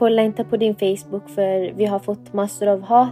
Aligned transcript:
kolla 0.00 0.22
inte 0.22 0.44
på 0.44 0.56
din 0.56 0.74
Facebook 0.74 1.28
för 1.28 1.72
vi 1.76 1.86
har 1.86 1.98
fått 1.98 2.32
massor 2.32 2.66
av 2.66 2.80
hat. 2.80 3.08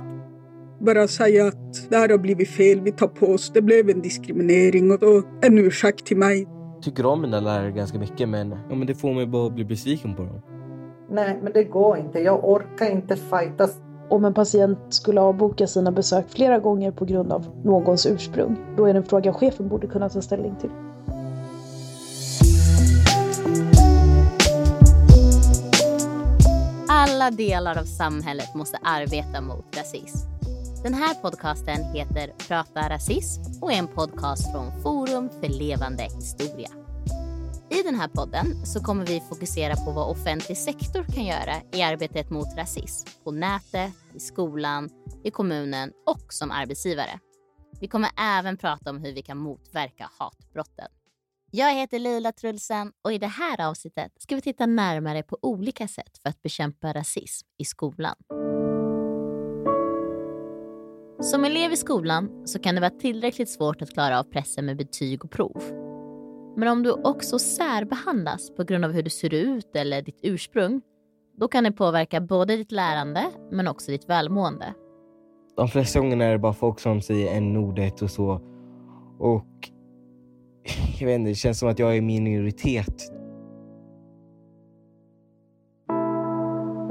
Bara 0.80 1.08
säga 1.08 1.46
att 1.46 1.90
det 1.90 1.96
här 1.96 2.08
har 2.08 2.18
blivit 2.18 2.50
fel, 2.50 2.80
vi 2.80 2.92
tar 2.92 3.06
på 3.06 3.26
oss, 3.26 3.50
det 3.54 3.62
blev 3.62 3.90
en 3.90 4.02
diskriminering 4.02 4.90
och 4.90 4.98
då 4.98 5.22
en 5.42 5.58
ursäkt 5.58 6.06
till 6.06 6.16
mig. 6.16 6.46
Tycker 6.82 7.06
om 7.06 7.22
mina 7.22 7.40
lärare 7.40 7.70
ganska 7.70 7.98
mycket 7.98 8.28
men, 8.28 8.50
ja, 8.50 8.74
men 8.74 8.86
det 8.86 8.94
får 8.94 9.14
mig 9.14 9.26
bara 9.26 9.46
att 9.46 9.54
bli 9.54 9.64
besviken 9.64 10.14
på 10.14 10.22
dem. 10.22 10.40
Nej, 11.10 11.38
men 11.42 11.52
det 11.52 11.64
går 11.64 11.98
inte. 11.98 12.18
Jag 12.18 12.48
orkar 12.48 12.90
inte 12.90 13.16
fightas. 13.16 13.80
Om 14.10 14.24
en 14.24 14.34
patient 14.34 14.78
skulle 14.88 15.20
avboka 15.20 15.66
sina 15.66 15.92
besök 15.92 16.24
flera 16.28 16.58
gånger 16.58 16.90
på 16.90 17.04
grund 17.04 17.32
av 17.32 17.46
någons 17.64 18.06
ursprung, 18.06 18.56
då 18.76 18.84
är 18.86 18.92
det 18.92 18.98
en 18.98 19.04
fråga 19.04 19.32
chefen 19.32 19.68
borde 19.68 19.86
kunna 19.86 20.08
ta 20.08 20.20
ställning 20.20 20.54
till. 20.60 20.70
Alla 27.00 27.30
delar 27.30 27.78
av 27.78 27.84
samhället 27.84 28.54
måste 28.54 28.78
arbeta 28.82 29.40
mot 29.40 29.76
rasism. 29.76 30.28
Den 30.82 30.94
här 30.94 31.14
podcasten 31.14 31.84
heter 31.84 32.32
Prata 32.48 32.88
rasism 32.88 33.42
och 33.62 33.72
är 33.72 33.76
en 33.76 33.86
podcast 33.86 34.52
från 34.52 34.82
Forum 34.82 35.30
för 35.40 35.48
levande 35.48 36.02
historia. 36.02 36.68
I 37.70 37.82
den 37.82 37.94
här 37.94 38.08
podden 38.08 38.66
så 38.66 38.80
kommer 38.80 39.06
vi 39.06 39.22
fokusera 39.28 39.76
på 39.76 39.90
vad 39.90 40.10
offentlig 40.10 40.58
sektor 40.58 41.04
kan 41.14 41.24
göra 41.24 41.54
i 41.72 41.82
arbetet 41.82 42.30
mot 42.30 42.56
rasism 42.56 43.08
på 43.24 43.30
nätet, 43.30 43.92
i 44.14 44.20
skolan, 44.20 44.88
i 45.24 45.30
kommunen 45.30 45.92
och 46.06 46.32
som 46.32 46.50
arbetsgivare. 46.50 47.18
Vi 47.80 47.88
kommer 47.88 48.10
även 48.16 48.56
prata 48.56 48.90
om 48.90 48.98
hur 48.98 49.12
vi 49.12 49.22
kan 49.22 49.38
motverka 49.38 50.10
hatbrotten. 50.18 50.88
Jag 51.50 51.74
heter 51.74 51.98
Lila 51.98 52.32
Trulsen 52.32 52.92
och 53.02 53.12
i 53.12 53.18
det 53.18 53.26
här 53.26 53.68
avsnittet 53.68 54.12
ska 54.18 54.34
vi 54.34 54.40
titta 54.40 54.66
närmare 54.66 55.22
på 55.22 55.38
olika 55.42 55.88
sätt 55.88 56.18
för 56.22 56.28
att 56.28 56.42
bekämpa 56.42 56.92
rasism 56.92 57.46
i 57.58 57.64
skolan. 57.64 58.14
Som 61.20 61.44
elev 61.44 61.72
i 61.72 61.76
skolan 61.76 62.42
så 62.44 62.58
kan 62.58 62.74
det 62.74 62.80
vara 62.80 62.90
tillräckligt 62.90 63.50
svårt 63.50 63.82
att 63.82 63.90
klara 63.90 64.18
av 64.18 64.24
pressen 64.24 64.66
med 64.66 64.76
betyg 64.76 65.24
och 65.24 65.30
prov. 65.30 65.62
Men 66.56 66.68
om 66.68 66.82
du 66.82 66.92
också 66.92 67.38
särbehandlas 67.38 68.50
på 68.56 68.64
grund 68.64 68.84
av 68.84 68.92
hur 68.92 69.02
du 69.02 69.10
ser 69.10 69.34
ut 69.34 69.76
eller 69.76 70.02
ditt 70.02 70.20
ursprung, 70.22 70.80
då 71.36 71.48
kan 71.48 71.64
det 71.64 71.72
påverka 71.72 72.20
både 72.20 72.56
ditt 72.56 72.72
lärande 72.72 73.30
men 73.50 73.68
också 73.68 73.90
ditt 73.90 74.08
välmående. 74.08 74.74
De 75.56 75.68
flesta 75.68 76.00
gångerna 76.00 76.24
är 76.24 76.32
det 76.32 76.38
bara 76.38 76.52
folk 76.52 76.80
som 76.80 77.02
säger 77.02 77.36
n-ordet 77.36 78.02
och 78.02 78.10
så. 78.10 78.40
Och 79.18 79.70
jag 80.98 81.06
vet 81.06 81.18
inte, 81.18 81.30
det 81.30 81.34
känns 81.34 81.58
som 81.58 81.68
att 81.68 81.78
jag 81.78 81.96
är 81.96 82.00
minoritet. 82.00 83.12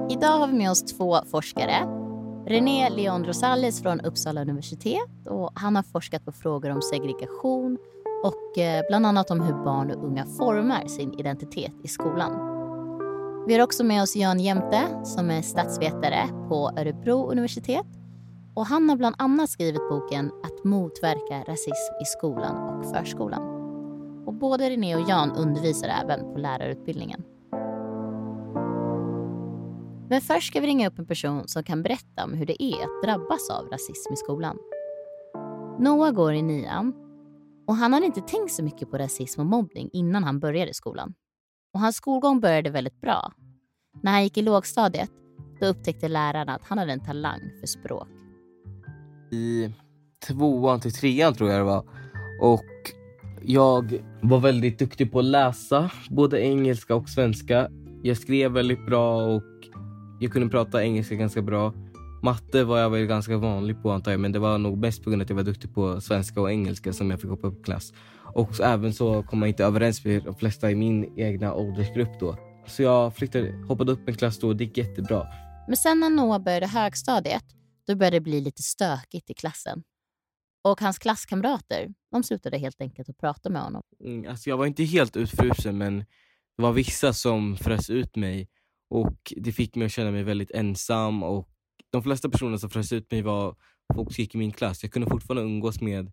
Idag 0.09 0.39
har 0.39 0.47
vi 0.47 0.53
med 0.53 0.71
oss 0.71 0.83
två 0.83 1.17
forskare. 1.31 1.97
René 2.47 2.89
Leon 2.89 3.25
Rosales 3.25 3.81
från 3.81 4.01
Uppsala 4.01 4.41
universitet 4.41 5.27
och 5.29 5.51
han 5.55 5.75
har 5.75 5.83
forskat 5.83 6.25
på 6.25 6.31
frågor 6.31 6.69
om 6.69 6.81
segregation 6.81 7.77
och 8.23 8.57
eh, 8.57 8.83
bland 8.87 9.05
annat 9.05 9.31
om 9.31 9.41
hur 9.41 9.63
barn 9.63 9.91
och 9.91 10.05
unga 10.05 10.25
formar 10.25 10.87
sin 10.87 11.19
identitet 11.19 11.73
i 11.83 11.87
skolan. 11.87 12.31
Vi 13.47 13.53
har 13.53 13.63
också 13.63 13.83
med 13.83 14.01
oss 14.01 14.15
Jan 14.15 14.39
Jämte 14.39 14.81
som 15.03 15.29
är 15.29 15.41
statsvetare 15.41 16.27
på 16.49 16.71
Örebro 16.77 17.31
universitet 17.31 17.87
och 18.55 18.65
han 18.65 18.89
har 18.89 18.95
bland 18.97 19.15
annat 19.17 19.49
skrivit 19.49 19.89
boken 19.89 20.31
Att 20.43 20.63
motverka 20.63 21.51
rasism 21.51 21.93
i 22.01 22.05
skolan 22.05 22.79
och 22.79 22.85
förskolan. 22.95 23.56
Och 24.27 24.33
både 24.33 24.69
René 24.69 24.95
och 24.95 25.09
Jan 25.09 25.31
undervisar 25.31 25.87
även 25.87 26.33
på 26.33 26.39
lärarutbildningen. 26.39 27.23
Men 30.09 30.21
först 30.21 30.47
ska 30.47 30.61
vi 30.61 30.67
ringa 30.67 30.87
upp 30.87 30.99
en 30.99 31.05
person 31.05 31.47
som 31.47 31.63
kan 31.63 31.83
berätta 31.83 32.23
om 32.23 32.33
hur 32.33 32.45
det 32.45 32.63
är 32.63 32.83
att 32.83 33.03
drabbas 33.03 33.49
av 33.49 33.65
rasism 33.65 34.13
i 34.13 34.15
skolan. 34.15 34.57
Noah 35.79 36.11
går 36.11 36.33
i 36.33 36.41
nian 36.41 36.93
och 37.67 37.75
han 37.75 37.93
hade 37.93 38.05
inte 38.05 38.21
tänkt 38.21 38.53
så 38.53 38.63
mycket 38.63 38.91
på 38.91 38.97
rasism 38.97 39.41
och 39.41 39.47
mobbning 39.47 39.89
innan 39.93 40.23
han 40.23 40.39
började 40.39 40.73
skolan. 40.73 41.13
Och 41.73 41.79
hans 41.79 41.95
skolgång 41.95 42.39
började 42.39 42.69
väldigt 42.69 43.01
bra. 43.01 43.33
När 44.03 44.11
han 44.11 44.23
gick 44.23 44.37
i 44.37 44.41
lågstadiet 44.41 45.11
då 45.59 45.67
upptäckte 45.67 46.07
lärarna 46.07 46.55
att 46.55 46.63
han 46.63 46.77
hade 46.77 46.93
en 46.93 47.05
talang 47.05 47.41
för 47.59 47.67
språk. 47.67 48.07
I 49.31 49.73
tvåan 50.27 50.79
till 50.79 50.93
trean 50.93 51.33
tror 51.33 51.49
jag 51.49 51.59
det 51.59 51.63
var. 51.63 51.85
Och 52.41 52.96
jag 53.49 54.03
var 54.21 54.39
väldigt 54.39 54.79
duktig 54.79 55.11
på 55.11 55.19
att 55.19 55.25
läsa, 55.25 55.91
både 56.09 56.41
engelska 56.41 56.95
och 56.95 57.09
svenska. 57.09 57.69
Jag 58.03 58.17
skrev 58.17 58.51
väldigt 58.51 58.85
bra 58.85 59.25
och 59.25 59.43
jag 60.19 60.31
kunde 60.31 60.49
prata 60.49 60.83
engelska 60.83 61.15
ganska 61.15 61.41
bra. 61.41 61.73
Matte 62.23 62.63
var 62.63 62.79
jag 62.79 62.89
väl 62.89 63.05
ganska 63.05 63.37
vanlig 63.37 63.81
på 63.81 63.91
antar 63.91 64.11
jag, 64.11 64.19
men 64.19 64.31
det 64.31 64.39
var 64.39 64.57
nog 64.57 64.79
bäst 64.79 65.03
på 65.03 65.09
grund 65.09 65.21
av 65.21 65.25
att 65.25 65.29
jag 65.29 65.35
var 65.35 65.43
duktig 65.43 65.73
på 65.73 66.01
svenska 66.01 66.41
och 66.41 66.51
engelska 66.51 66.93
som 66.93 67.11
jag 67.11 67.21
fick 67.21 67.29
hoppa 67.29 67.47
upp 67.47 67.65
klass. 67.65 67.93
Och 68.33 68.59
även 68.59 68.93
så 68.93 69.23
kom 69.23 69.41
jag 69.41 69.49
inte 69.49 69.65
överens 69.65 70.05
med 70.05 70.23
de 70.23 70.35
flesta 70.35 70.71
i 70.71 70.75
min 70.75 71.19
egna 71.19 71.53
åldersgrupp 71.53 72.19
då. 72.19 72.37
Så 72.67 72.83
jag 72.83 73.15
flyttade, 73.15 73.65
hoppade 73.67 73.91
upp 73.91 74.09
en 74.09 74.15
klass 74.15 74.39
då 74.39 74.47
och 74.47 74.55
det 74.55 74.63
gick 74.63 74.77
jättebra. 74.77 75.27
Men 75.67 75.77
sen 75.77 75.99
när 75.99 76.09
Noah 76.09 76.43
började 76.43 76.67
högstadiet, 76.67 77.43
då 77.87 77.95
började 77.95 78.15
det 78.17 78.21
bli 78.21 78.41
lite 78.41 78.61
stökigt 78.61 79.29
i 79.29 79.33
klassen. 79.33 79.83
Och 80.71 80.81
hans 80.81 80.99
klasskamrater, 80.99 81.93
de 82.11 82.23
slutade 82.23 82.57
helt 82.57 82.81
enkelt 82.81 83.09
att 83.09 83.17
prata 83.17 83.49
med 83.49 83.61
honom. 83.61 83.81
Mm, 84.03 84.29
alltså 84.29 84.49
jag 84.49 84.57
var 84.57 84.65
inte 84.65 84.83
helt 84.83 85.15
utfrusen 85.15 85.77
men 85.77 85.97
det 86.57 86.63
var 86.63 86.71
vissa 86.71 87.13
som 87.13 87.57
frös 87.57 87.89
ut 87.89 88.15
mig 88.15 88.49
och 88.89 89.33
det 89.37 89.51
fick 89.51 89.75
mig 89.75 89.85
att 89.85 89.91
känna 89.91 90.11
mig 90.11 90.23
väldigt 90.23 90.51
ensam 90.51 91.23
och 91.23 91.49
de 91.89 92.03
flesta 92.03 92.29
personer 92.29 92.57
som 92.57 92.69
frös 92.69 92.91
ut 92.93 93.11
mig 93.11 93.21
var 93.21 93.55
folk 93.95 94.13
som 94.13 94.21
gick 94.21 94.35
i 94.35 94.37
min 94.37 94.51
klass. 94.51 94.83
Jag 94.83 94.91
kunde 94.91 95.09
fortfarande 95.09 95.43
umgås 95.43 95.81
med 95.81 96.11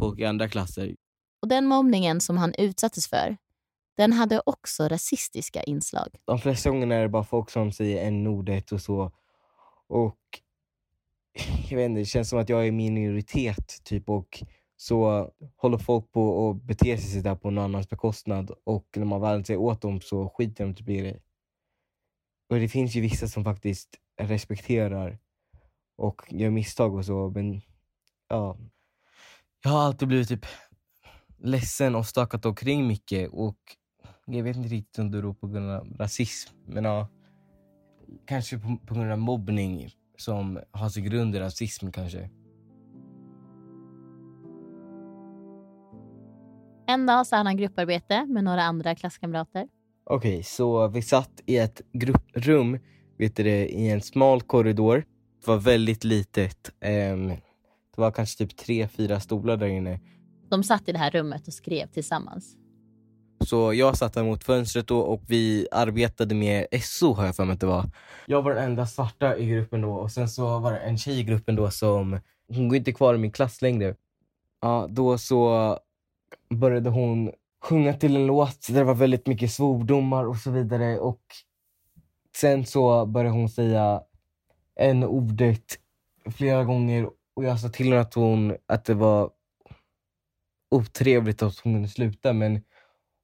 folk 0.00 0.18
i 0.18 0.24
andra 0.24 0.48
klasser. 0.48 0.96
Och 1.42 1.48
den 1.48 1.66
mobbningen 1.66 2.20
som 2.20 2.38
han 2.38 2.54
utsattes 2.58 3.08
för, 3.08 3.36
den 3.96 4.12
hade 4.12 4.42
också 4.46 4.88
rasistiska 4.88 5.62
inslag. 5.62 6.08
De 6.24 6.38
flesta 6.38 6.70
gångerna 6.70 6.94
är 6.94 7.02
det 7.02 7.08
bara 7.08 7.24
folk 7.24 7.50
som 7.50 7.72
säger 7.72 8.06
n-ordet 8.06 8.72
och 8.72 8.80
så. 8.80 9.12
Och 9.88 10.18
jag 11.68 11.76
vet 11.76 11.84
inte, 11.84 12.00
det 12.00 12.04
känns 12.04 12.28
som 12.28 12.38
att 12.38 12.48
jag 12.48 12.66
är 12.66 12.72
minoritet 12.72 13.84
typ 13.84 14.08
och 14.08 14.42
så 14.76 15.30
håller 15.56 15.78
folk 15.78 16.12
på 16.12 16.50
att 16.50 16.62
bete 16.62 16.98
sig 16.98 17.22
där 17.22 17.34
på 17.34 17.50
någon 17.50 17.64
annans 17.64 17.88
bekostnad 17.88 18.50
och 18.64 18.86
när 18.96 19.04
man 19.04 19.20
väl 19.20 19.44
säger 19.44 19.60
åt 19.60 19.82
dem 19.82 20.00
så 20.00 20.28
skiter 20.28 20.64
de 20.64 20.74
typ 20.74 20.88
i 20.88 21.00
det. 21.00 21.20
Och 22.48 22.56
det 22.56 22.68
finns 22.68 22.94
ju 22.94 23.00
vissa 23.00 23.28
som 23.28 23.44
faktiskt 23.44 23.88
respekterar 24.20 25.18
och 25.96 26.22
gör 26.28 26.50
misstag 26.50 26.94
och 26.94 27.04
så, 27.04 27.30
men 27.30 27.60
ja. 28.28 28.58
Jag 29.64 29.70
har 29.70 29.80
alltid 29.80 30.08
blivit 30.08 30.28
typ 30.28 30.46
ledsen 31.38 31.94
och 31.94 32.06
stökat 32.06 32.46
omkring 32.46 32.86
mycket 32.86 33.30
och 33.32 33.58
jag 34.26 34.42
vet 34.42 34.56
inte 34.56 34.68
riktigt 34.68 34.98
om 34.98 35.10
det 35.10 35.18
beror 35.18 35.34
på 35.34 35.46
grund 35.46 35.70
av 35.70 35.96
rasism, 35.98 36.54
men 36.66 36.84
ja. 36.84 37.08
Kanske 38.26 38.58
på, 38.58 38.76
på 38.86 38.94
grund 38.94 39.12
av 39.12 39.18
mobbning 39.18 39.94
som 40.22 40.58
har 40.70 40.88
sin 40.88 41.04
grund 41.04 41.36
i 41.36 41.40
rasism 41.40 41.90
kanske. 41.90 42.30
En 46.86 47.06
dag 47.06 47.26
så 47.26 47.36
hade 47.36 47.48
han 47.48 47.56
grupparbete 47.56 48.26
med 48.26 48.44
några 48.44 48.62
andra 48.62 48.94
klasskamrater. 48.94 49.68
Okej, 50.04 50.32
okay, 50.34 50.42
så 50.42 50.88
vi 50.88 51.02
satt 51.02 51.42
i 51.46 51.56
ett 51.56 51.80
grupprum 51.92 52.78
vet 53.18 53.36
du, 53.36 53.50
i 53.50 53.90
en 53.90 54.00
smal 54.00 54.42
korridor. 54.42 55.04
Det 55.40 55.46
var 55.46 55.58
väldigt 55.58 56.04
litet. 56.04 56.70
Um, 57.12 57.28
det 57.28 58.00
var 58.00 58.10
kanske 58.10 58.38
typ 58.38 58.56
tre, 58.56 58.88
fyra 58.88 59.20
stolar 59.20 59.56
där 59.56 59.66
inne. 59.66 60.00
De 60.50 60.62
satt 60.62 60.88
i 60.88 60.92
det 60.92 60.98
här 60.98 61.10
rummet 61.10 61.46
och 61.46 61.54
skrev 61.54 61.86
tillsammans. 61.86 62.56
Så 63.46 63.74
jag 63.74 63.96
satt 63.96 64.12
där 64.12 64.24
mot 64.24 64.44
fönstret 64.44 64.86
då 64.86 65.00
och 65.00 65.22
vi 65.26 65.68
arbetade 65.70 66.34
med 66.34 66.66
SO 66.82 67.12
har 67.12 67.26
jag 67.26 67.36
för 67.36 67.44
mig 67.44 67.54
att 67.54 67.60
det 67.60 67.66
var. 67.66 67.84
Jag 68.26 68.42
var 68.42 68.54
den 68.54 68.64
enda 68.64 68.86
svarta 68.86 69.36
i 69.36 69.46
gruppen 69.46 69.80
då 69.80 69.92
och 69.92 70.10
sen 70.10 70.28
så 70.28 70.58
var 70.58 70.72
det 70.72 70.78
en 70.78 70.98
tjej 70.98 71.20
i 71.20 71.22
gruppen 71.22 71.56
då 71.56 71.70
som, 71.70 72.20
hon 72.48 72.68
går 72.68 72.76
inte 72.76 72.92
kvar 72.92 73.14
i 73.14 73.18
min 73.18 73.32
klass 73.32 73.62
längre. 73.62 73.94
Ja, 74.60 74.86
då 74.90 75.18
så 75.18 75.78
började 76.50 76.90
hon 76.90 77.32
sjunga 77.62 77.94
till 77.94 78.16
en 78.16 78.26
låt 78.26 78.66
där 78.68 78.74
det 78.74 78.84
var 78.84 78.94
väldigt 78.94 79.26
mycket 79.26 79.52
svordomar 79.52 80.24
och 80.24 80.36
så 80.36 80.50
vidare 80.50 80.98
och 80.98 81.22
sen 82.36 82.66
så 82.66 83.06
började 83.06 83.36
hon 83.36 83.48
säga 83.48 84.02
en 84.74 85.04
ordet 85.04 85.78
flera 86.36 86.64
gånger 86.64 87.10
och 87.34 87.44
jag 87.44 87.60
sa 87.60 87.68
till 87.68 87.86
henne 87.86 88.00
att, 88.00 88.14
hon, 88.14 88.56
att 88.66 88.84
det 88.84 88.94
var 88.94 89.30
otrevligt 90.70 91.42
att 91.42 91.58
hon 91.58 91.72
kunde 91.72 91.88
sluta 91.88 92.32
men 92.32 92.62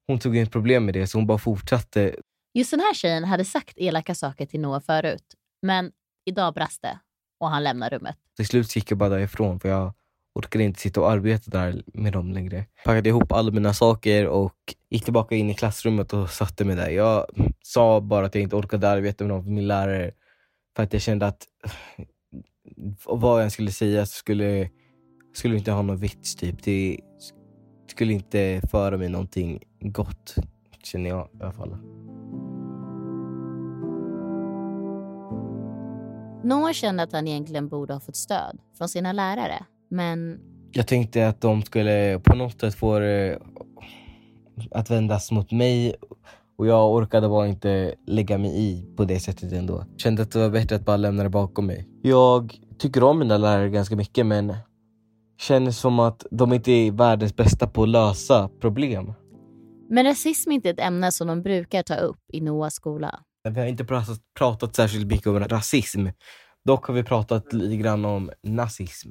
hon 0.08 0.18
tog 0.18 0.36
inget 0.36 0.52
problem 0.52 0.84
med 0.84 0.94
det 0.94 1.06
så 1.06 1.18
hon 1.18 1.26
bara 1.26 1.38
fortsatte. 1.38 2.14
Just 2.54 2.70
den 2.70 2.80
här 2.80 2.94
tjejen 2.94 3.24
hade 3.24 3.44
sagt 3.44 3.74
elaka 3.76 4.14
saker 4.14 4.46
till 4.46 4.60
Noah 4.60 4.80
förut 4.80 5.24
men 5.62 5.92
idag 6.24 6.54
brast 6.54 6.82
det 6.82 6.98
och 7.40 7.50
han 7.50 7.64
lämnar 7.64 7.90
rummet. 7.90 8.16
Till 8.36 8.46
slut 8.46 8.76
gick 8.76 8.90
jag 8.90 8.98
bara 8.98 9.08
därifrån 9.08 9.60
för 9.60 9.68
jag 9.68 9.92
orkade 10.34 10.64
inte 10.64 10.80
sitta 10.80 11.00
och 11.00 11.10
arbeta 11.10 11.50
där 11.50 11.82
med 11.86 12.12
dem 12.12 12.32
längre. 12.32 12.66
Packade 12.84 13.08
ihop 13.08 13.32
alla 13.32 13.50
mina 13.50 13.74
saker 13.74 14.26
och 14.26 14.74
gick 14.90 15.04
tillbaka 15.04 15.34
in 15.34 15.50
i 15.50 15.54
klassrummet 15.54 16.12
och 16.12 16.30
satte 16.30 16.64
mig 16.64 16.76
där. 16.76 16.90
Jag 16.90 17.26
sa 17.62 18.00
bara 18.00 18.26
att 18.26 18.34
jag 18.34 18.42
inte 18.42 18.56
orkade 18.56 18.88
arbeta 18.88 19.24
med 19.24 19.42
för 19.44 19.50
min 19.50 19.66
lärare. 19.66 20.10
För 20.76 20.82
att 20.82 20.92
jag 20.92 21.02
kände 21.02 21.26
att 21.26 21.46
vad 23.04 23.44
jag 23.44 23.52
skulle 23.52 23.72
säga 23.72 24.06
skulle, 24.06 24.70
skulle 25.34 25.56
inte 25.56 25.72
ha 25.72 25.82
någon 25.82 25.96
vits. 25.96 26.36
Typ. 26.36 26.62
Det 26.62 27.00
skulle 27.90 28.12
inte 28.12 28.60
föra 28.70 28.96
mig 28.96 29.08
någonting 29.08 29.62
gott, 29.80 30.34
känner 30.82 31.10
jag 31.10 31.28
i 31.40 31.42
alla 31.42 31.52
fall. 31.52 31.76
Noah 36.44 36.72
kände 36.72 37.02
att 37.02 37.12
han 37.12 37.28
egentligen 37.28 37.68
borde 37.68 37.92
ha 37.92 38.00
fått 38.00 38.16
stöd 38.16 38.58
från 38.78 38.88
sina 38.88 39.12
lärare, 39.12 39.64
men... 39.88 40.40
Jag 40.72 40.86
tänkte 40.86 41.28
att 41.28 41.40
de 41.40 41.62
skulle 41.62 42.20
på 42.24 42.36
något 42.36 42.60
sätt 42.60 42.74
få 42.74 42.98
det 42.98 43.38
att 44.70 44.90
vändas 44.90 45.30
mot 45.30 45.52
mig 45.52 45.94
och 46.56 46.66
jag 46.66 46.92
orkade 46.92 47.28
bara 47.28 47.48
inte 47.48 47.94
lägga 48.06 48.38
mig 48.38 48.50
i 48.58 48.86
på 48.96 49.04
det 49.04 49.20
sättet 49.20 49.52
ändå. 49.52 49.84
Kände 49.96 50.22
att 50.22 50.30
det 50.30 50.38
var 50.38 50.50
bättre 50.50 50.76
att 50.76 50.84
bara 50.84 50.96
lämna 50.96 51.22
det 51.22 51.28
bakom 51.28 51.66
mig. 51.66 51.88
Jag 52.02 52.54
tycker 52.78 53.02
om 53.02 53.18
mina 53.18 53.38
lärare 53.38 53.68
ganska 53.68 53.96
mycket 53.96 54.26
men 54.26 54.54
känner 55.38 55.70
som 55.70 55.98
att 55.98 56.26
de 56.30 56.52
inte 56.52 56.72
är 56.72 56.92
världens 56.92 57.36
bästa 57.36 57.66
på 57.66 57.82
att 57.82 57.88
lösa 57.88 58.48
problem. 58.60 59.12
Men 59.90 60.04
rasism 60.04 60.50
är 60.50 60.54
inte 60.54 60.70
ett 60.70 60.80
ämne 60.80 61.12
som 61.12 61.26
de 61.26 61.42
brukar 61.42 61.82
ta 61.82 61.94
upp 61.94 62.20
i 62.32 62.40
Noahs 62.40 62.74
skola. 62.74 63.20
Vi 63.48 63.60
har 63.60 63.66
inte 63.66 63.84
pratat, 63.84 64.20
pratat 64.38 64.76
särskilt 64.76 65.06
mycket 65.06 65.26
om 65.26 65.40
rasism. 65.40 66.06
Dock 66.64 66.86
har 66.86 66.94
vi 66.94 67.02
pratat 67.02 67.52
lite 67.52 67.76
grann 67.76 68.04
om 68.04 68.30
nazism. 68.42 69.10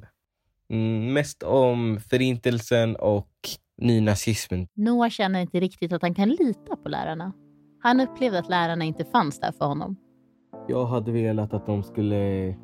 Mm, 0.70 1.12
mest 1.12 1.42
om 1.42 2.00
förintelsen 2.10 2.96
och 2.96 3.30
nynazismen. 3.78 4.68
Noah 4.74 5.10
känner 5.10 5.40
inte 5.40 5.60
riktigt 5.60 5.92
att 5.92 6.02
han 6.02 6.14
kan 6.14 6.28
lita 6.28 6.76
på 6.76 6.88
lärarna. 6.88 7.32
Han 7.82 8.00
upplevde 8.00 8.38
att 8.38 8.48
lärarna 8.48 8.84
inte 8.84 9.04
fanns 9.04 9.40
där 9.40 9.52
för 9.52 9.64
honom. 9.64 9.96
Jag 10.68 10.86
hade 10.86 11.12
velat 11.12 11.54
att 11.54 11.66
de 11.66 11.82
skulle 11.82 12.54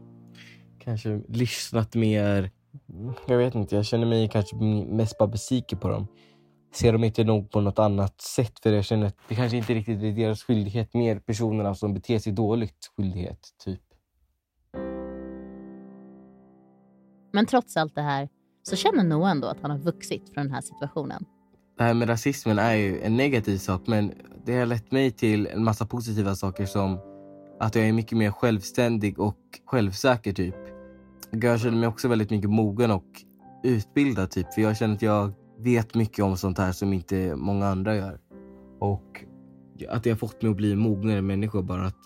kanske 0.79 1.21
lyssnat 1.29 1.95
mer. 1.95 2.51
Jag 3.27 3.39
vet 3.39 3.55
inte, 3.55 3.77
jag 3.77 3.85
känner 3.85 4.07
mig 4.07 4.29
kanske 4.29 4.57
mest 4.57 5.19
bara 5.19 5.29
besviken 5.29 5.79
på 5.79 5.89
dem. 5.89 6.07
Ser 6.75 6.93
de 6.93 7.05
inte 7.05 7.25
nog 7.25 7.51
på 7.51 7.61
något 7.61 7.79
annat 7.79 8.21
sätt 8.21 8.61
för 8.63 8.73
jag 8.73 8.85
känner 8.85 9.07
att 9.07 9.17
det 9.29 9.35
kanske 9.35 9.57
inte 9.57 9.75
riktigt 9.75 10.03
är 10.03 10.13
deras 10.13 10.43
skyldighet, 10.43 10.95
mer 10.95 11.19
personerna 11.19 11.75
som 11.75 11.95
beter 11.95 12.19
sig 12.19 12.33
dåligt 12.33 12.91
skyldighet, 12.97 13.49
typ. 13.65 13.81
Men 17.33 17.47
trots 17.47 17.77
allt 17.77 17.95
det 17.95 18.03
här 18.03 18.29
så 18.63 18.77
känner 18.77 19.05
Noah 19.05 19.31
ändå 19.31 19.49
att 19.49 19.61
han 19.63 19.71
har 19.71 19.79
vuxit 19.79 20.35
från 20.35 20.45
den 20.45 20.55
här 20.55 20.61
situationen. 20.61 21.25
Det 21.79 21.85
här 21.85 21.95
med 21.95 22.09
rasismen 22.09 22.59
är 22.59 22.75
ju 22.75 23.01
en 23.01 23.17
negativ 23.17 23.59
sak 23.59 23.87
men 23.87 24.13
det 24.45 24.59
har 24.59 24.67
lett 24.67 24.93
mig 24.93 25.11
till 25.11 25.47
en 25.47 25.65
massa 25.65 25.87
positiva 25.87 26.35
saker 26.35 26.67
som 26.67 26.99
att 27.61 27.75
jag 27.75 27.89
är 27.89 27.93
mycket 27.93 28.19
mer 28.19 28.31
självständig 28.31 29.19
och 29.19 29.39
självsäker 29.67 30.33
typ. 30.33 30.64
Jag 31.43 31.61
känner 31.61 31.77
mig 31.79 31.89
också 31.89 32.09
väldigt 32.09 32.31
mycket 32.31 32.51
mogen 32.51 32.91
och 32.91 33.05
utbildad 33.63 34.31
typ 34.31 34.55
för 34.55 34.63
jag 34.63 34.77
känner 34.77 34.95
att 34.95 35.03
jag 35.03 35.33
vet 35.59 35.95
mycket 35.95 36.25
om 36.25 36.37
sånt 36.37 36.59
här 36.59 36.73
som 36.73 36.93
inte 36.93 37.37
många 37.37 37.67
andra 37.67 37.97
gör. 37.97 38.21
Och 38.81 39.25
att 39.89 40.05
det 40.05 40.11
har 40.11 40.17
fått 40.17 40.43
mig 40.43 40.51
att 40.51 40.57
bli 40.57 40.73
en 40.73 40.79
mognare 40.79 41.23
människa 41.23 41.63
bara 41.63 41.87
att 41.87 41.99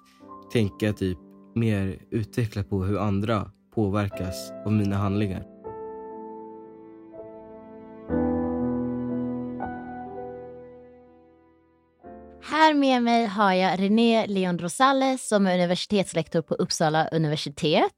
tänka 0.53 0.93
typ 0.93 1.19
mer 1.55 1.99
utvecklat 2.11 2.71
på 2.71 2.85
hur 2.85 2.99
andra 2.99 3.51
påverkas 3.75 4.53
av 4.67 4.73
mina 4.73 4.97
handlingar. 4.97 5.47
Här 12.51 12.75
med 12.75 13.03
mig 13.03 13.27
har 13.27 13.53
jag 13.53 13.81
René 13.81 14.27
Leon 14.27 14.59
Rosales 14.59 15.29
som 15.29 15.47
är 15.47 15.55
universitetslektor 15.55 16.43
på 16.43 16.55
Uppsala 16.55 17.09
universitet. 17.09 17.93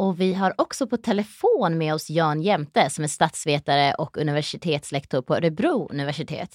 Och 0.00 0.20
vi 0.20 0.34
har 0.34 0.54
också 0.58 0.86
på 0.86 0.96
telefon 0.96 1.78
med 1.78 1.94
oss 1.94 2.10
Jan 2.10 2.42
Jämte 2.42 2.90
som 2.90 3.04
är 3.04 3.08
statsvetare 3.08 3.94
och 3.94 4.16
universitetslektor 4.16 5.22
på 5.22 5.36
Örebro 5.36 5.88
universitet. 5.90 6.50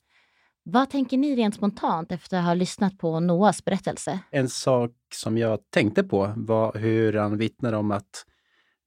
Vad 0.64 0.90
tänker 0.90 1.18
ni 1.18 1.36
rent 1.36 1.56
spontant 1.56 2.12
efter 2.12 2.38
att 2.38 2.46
ha 2.46 2.54
lyssnat 2.54 2.98
på 2.98 3.20
Noahs 3.20 3.66
berättelse? 3.66 4.20
En 4.32 4.50
sak 4.50 4.92
som 5.14 5.38
jag 5.38 5.60
tänkte 5.70 6.04
på 6.04 6.34
var 6.36 6.78
hur 6.78 7.14
han 7.14 7.38
vittnar 7.38 7.74
om 7.74 7.92
att 7.92 8.26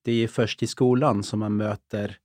det 0.05 0.25
är 0.25 0.29
först 0.29 0.63
i 0.63 0.67
skolan 0.67 1.23
som 1.23 1.41
man 1.41 1.57
möter 1.57 2.17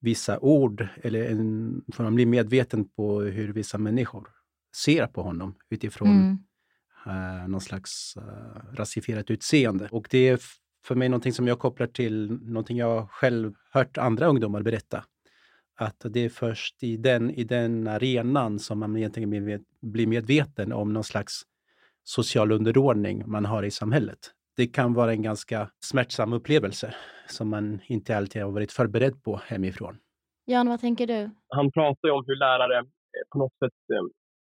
vissa 0.00 0.38
ord 0.38 0.88
eller 1.02 1.30
en, 1.30 1.82
får 1.92 2.04
man 2.04 2.14
bli 2.14 2.26
medveten 2.26 2.88
på 2.88 3.20
hur 3.20 3.52
vissa 3.52 3.78
människor 3.78 4.28
ser 4.76 5.06
på 5.06 5.22
honom 5.22 5.54
utifrån 5.70 6.08
mm. 6.08 7.42
uh, 7.42 7.48
någon 7.48 7.60
slags 7.60 8.16
uh, 8.16 8.74
rasifierat 8.74 9.30
utseende. 9.30 9.88
Och 9.90 10.06
det 10.10 10.42
för 10.86 10.94
mig 10.94 11.08
någonting 11.08 11.32
som 11.32 11.46
jag 11.46 11.58
kopplar 11.58 11.86
till 11.86 12.32
någonting 12.32 12.76
jag 12.76 13.10
själv 13.10 13.54
hört 13.72 13.98
andra 13.98 14.26
ungdomar 14.26 14.62
berätta. 14.62 15.04
Att 15.78 16.06
det 16.10 16.20
är 16.20 16.28
först 16.28 16.82
i 16.82 16.96
den, 16.96 17.30
i 17.30 17.44
den 17.44 17.88
arenan 17.88 18.58
som 18.58 18.78
man 18.78 18.96
egentligen 18.96 19.64
blir 19.82 20.06
medveten 20.06 20.72
om 20.72 20.92
någon 20.92 21.04
slags 21.04 21.42
social 22.04 22.52
underordning 22.52 23.22
man 23.26 23.44
har 23.44 23.62
i 23.62 23.70
samhället. 23.70 24.18
Det 24.56 24.66
kan 24.66 24.94
vara 24.94 25.12
en 25.12 25.22
ganska 25.22 25.70
smärtsam 25.80 26.32
upplevelse 26.32 26.94
som 27.28 27.48
man 27.48 27.80
inte 27.86 28.16
alltid 28.16 28.42
har 28.42 28.50
varit 28.50 28.72
förberedd 28.72 29.22
på 29.22 29.40
hemifrån. 29.46 29.96
Jan, 30.44 30.68
vad 30.68 30.80
tänker 30.80 31.06
du? 31.06 31.30
Han 31.48 31.72
pratar 31.72 32.08
ju 32.08 32.14
om 32.14 32.24
hur 32.26 32.36
lärare 32.36 32.84
på 33.32 33.38
något 33.38 33.52
sätt 33.58 33.72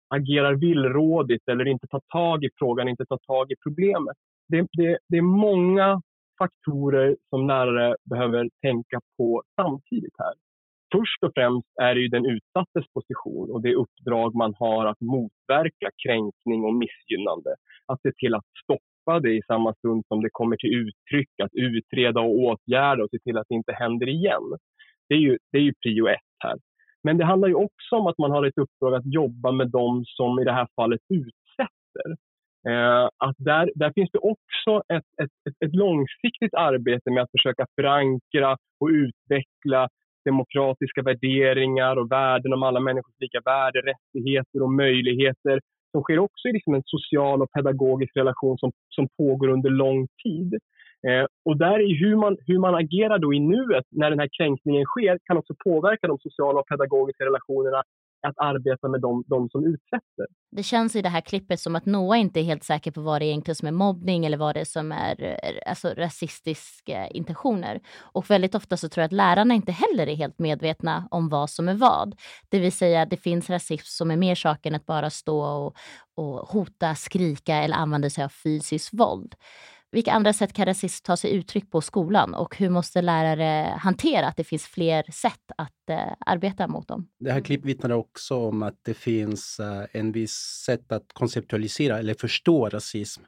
agerar 0.08 0.54
villrådigt 0.54 1.48
eller 1.48 1.68
inte 1.68 1.86
tar 1.86 2.02
tag 2.08 2.44
i 2.44 2.50
frågan, 2.58 2.88
inte 2.88 3.06
tar 3.06 3.18
tag 3.18 3.52
i 3.52 3.54
problemet. 3.62 4.16
Det, 4.48 4.66
det, 4.72 4.98
det 5.08 5.16
är 5.16 5.22
många 5.22 6.02
faktorer 6.42 7.16
som 7.30 7.46
lärare 7.46 7.96
behöver 8.10 8.48
tänka 8.62 9.00
på 9.16 9.42
samtidigt 9.56 10.14
här. 10.18 10.34
Först 10.94 11.22
och 11.22 11.32
främst 11.34 11.68
är 11.82 11.94
det 11.94 12.00
ju 12.00 12.08
den 12.08 12.26
utsattes 12.26 12.84
position 12.94 13.50
och 13.50 13.62
det 13.62 13.74
uppdrag 13.74 14.34
man 14.34 14.54
har 14.58 14.86
att 14.86 15.00
motverka 15.00 15.88
kränkning 16.04 16.64
och 16.64 16.74
missgynnande. 16.74 17.50
Att 17.86 18.02
se 18.02 18.12
till 18.12 18.34
att 18.34 18.48
stoppa 18.62 19.20
det 19.20 19.32
i 19.32 19.42
samma 19.46 19.74
stund 19.74 20.04
som 20.08 20.22
det 20.22 20.30
kommer 20.32 20.56
till 20.56 20.74
uttryck, 20.74 21.30
att 21.42 21.54
utreda 21.54 22.20
och 22.20 22.38
åtgärda 22.38 23.04
och 23.04 23.10
se 23.10 23.18
till 23.18 23.38
att 23.38 23.46
det 23.48 23.54
inte 23.54 23.72
händer 23.72 24.08
igen. 24.08 24.46
Det 25.08 25.14
är 25.14 25.18
ju, 25.18 25.38
det 25.52 25.58
är 25.58 25.62
ju 25.62 25.74
prio 25.82 26.06
ett 26.08 26.34
här. 26.38 26.58
Men 27.02 27.18
det 27.18 27.24
handlar 27.24 27.48
ju 27.48 27.54
också 27.54 27.96
om 27.96 28.06
att 28.06 28.18
man 28.18 28.30
har 28.30 28.44
ett 28.44 28.58
uppdrag 28.58 28.94
att 28.94 29.14
jobba 29.14 29.52
med 29.52 29.68
dem 29.70 30.04
som 30.06 30.38
i 30.38 30.44
det 30.44 30.52
här 30.52 30.68
fallet 30.76 31.00
utsätter. 31.08 32.08
Eh, 32.68 33.04
att 33.26 33.36
där, 33.38 33.70
där 33.74 33.92
finns 33.94 34.10
det 34.12 34.18
också 34.18 34.82
ett, 34.94 35.08
ett, 35.22 35.34
ett, 35.48 35.56
ett, 35.64 35.74
långsiktigt 35.74 36.54
arbete 36.54 37.10
med 37.10 37.22
att 37.22 37.30
försöka 37.30 37.66
förankra 37.76 38.56
och 38.80 38.88
utveckla 38.88 39.88
demokratiska 40.24 41.02
värderingar 41.02 41.96
och 41.96 42.12
värden 42.12 42.52
om 42.52 42.62
alla 42.62 42.80
människors 42.80 43.14
lika 43.18 43.40
värde, 43.44 43.80
rättigheter 43.80 44.62
och 44.62 44.72
möjligheter 44.72 45.60
som 45.92 46.02
sker 46.02 46.18
också 46.18 46.48
i 46.48 46.52
liksom 46.52 46.74
en 46.74 46.82
social 46.84 47.42
och 47.42 47.52
pedagogisk 47.52 48.16
relation 48.16 48.58
som, 48.58 48.72
som 48.88 49.08
pågår 49.18 49.48
under 49.48 49.70
lång 49.70 50.08
tid. 50.24 50.54
Eh, 51.08 51.26
och 51.44 51.56
där 51.56 51.78
är 51.80 52.00
hur 52.04 52.16
man, 52.16 52.36
hur 52.46 52.58
man 52.58 52.74
agerar 52.74 53.18
då 53.18 53.34
i 53.34 53.40
nuet 53.40 53.84
när 53.90 54.10
den 54.10 54.18
här 54.18 54.28
kränkningen 54.38 54.84
sker 54.84 55.18
kan 55.24 55.36
också 55.36 55.54
påverka 55.64 56.06
de 56.06 56.18
sociala 56.18 56.60
och 56.60 56.68
pedagogiska 56.68 57.24
relationerna 57.24 57.82
att 58.22 58.38
arbeta 58.38 58.88
med 58.88 59.00
de, 59.00 59.24
de 59.26 59.48
som 59.50 59.66
utsätter. 59.66 60.26
Det 60.50 60.62
känns 60.62 60.96
i 60.96 61.02
det 61.02 61.08
här 61.08 61.20
klippet 61.20 61.60
som 61.60 61.76
att 61.76 61.86
Noah 61.86 62.20
inte 62.20 62.40
är 62.40 62.44
helt 62.44 62.64
säker 62.64 62.90
på 62.90 63.00
vad 63.00 63.20
det 63.20 63.26
egentligen 63.26 63.56
som 63.56 63.68
är 63.68 63.72
mobbning 63.72 64.26
eller 64.26 64.36
vad 64.36 64.54
det 64.54 64.60
är 64.60 64.64
som 64.64 64.92
är 64.92 65.22
eh, 65.22 65.70
alltså, 65.70 65.88
rasistiska 65.88 67.06
intentioner. 67.08 67.80
Och 68.00 68.30
väldigt 68.30 68.54
ofta 68.54 68.76
så 68.76 68.88
tror 68.88 69.02
jag 69.02 69.06
att 69.06 69.12
lärarna 69.12 69.54
inte 69.54 69.72
heller 69.72 70.06
är 70.06 70.14
helt 70.14 70.38
medvetna 70.38 71.08
om 71.10 71.28
vad 71.28 71.50
som 71.50 71.68
är 71.68 71.74
vad. 71.74 72.14
Det 72.48 72.58
vill 72.58 72.72
säga 72.72 73.06
det 73.06 73.16
finns 73.16 73.50
rasism 73.50 73.86
som 73.86 74.10
är 74.10 74.16
mer 74.16 74.34
sak 74.34 74.66
än 74.66 74.74
att 74.74 74.86
bara 74.86 75.10
stå 75.10 75.44
och, 75.44 75.76
och 76.14 76.48
hota, 76.48 76.94
skrika 76.94 77.56
eller 77.56 77.76
använda 77.76 78.10
sig 78.10 78.24
av 78.24 78.28
fysiskt 78.28 78.94
våld. 78.94 79.34
Vilka 79.92 80.12
andra 80.12 80.32
sätt 80.32 80.52
kan 80.52 80.66
rasism 80.66 81.02
ta 81.04 81.16
sig 81.16 81.34
uttryck 81.34 81.70
på 81.70 81.80
skolan? 81.80 82.34
Och 82.34 82.56
hur 82.56 82.70
måste 82.70 83.02
lärare 83.02 83.76
hantera 83.78 84.26
att 84.26 84.36
det 84.36 84.44
finns 84.44 84.66
fler 84.66 85.04
sätt 85.12 85.52
att 85.56 85.90
eh, 85.90 86.12
arbeta 86.26 86.68
mot 86.68 86.88
dem? 86.88 87.08
Det 87.20 87.32
här 87.32 87.40
klippet 87.40 87.66
vittnar 87.66 87.90
också 87.90 88.36
om 88.36 88.62
att 88.62 88.78
det 88.82 88.94
finns 88.94 89.60
eh, 89.60 89.84
en 89.92 90.12
viss 90.12 90.62
sätt 90.66 90.92
att 90.92 91.12
konceptualisera 91.12 91.98
eller 91.98 92.14
förstå 92.14 92.68
rasism 92.68 93.22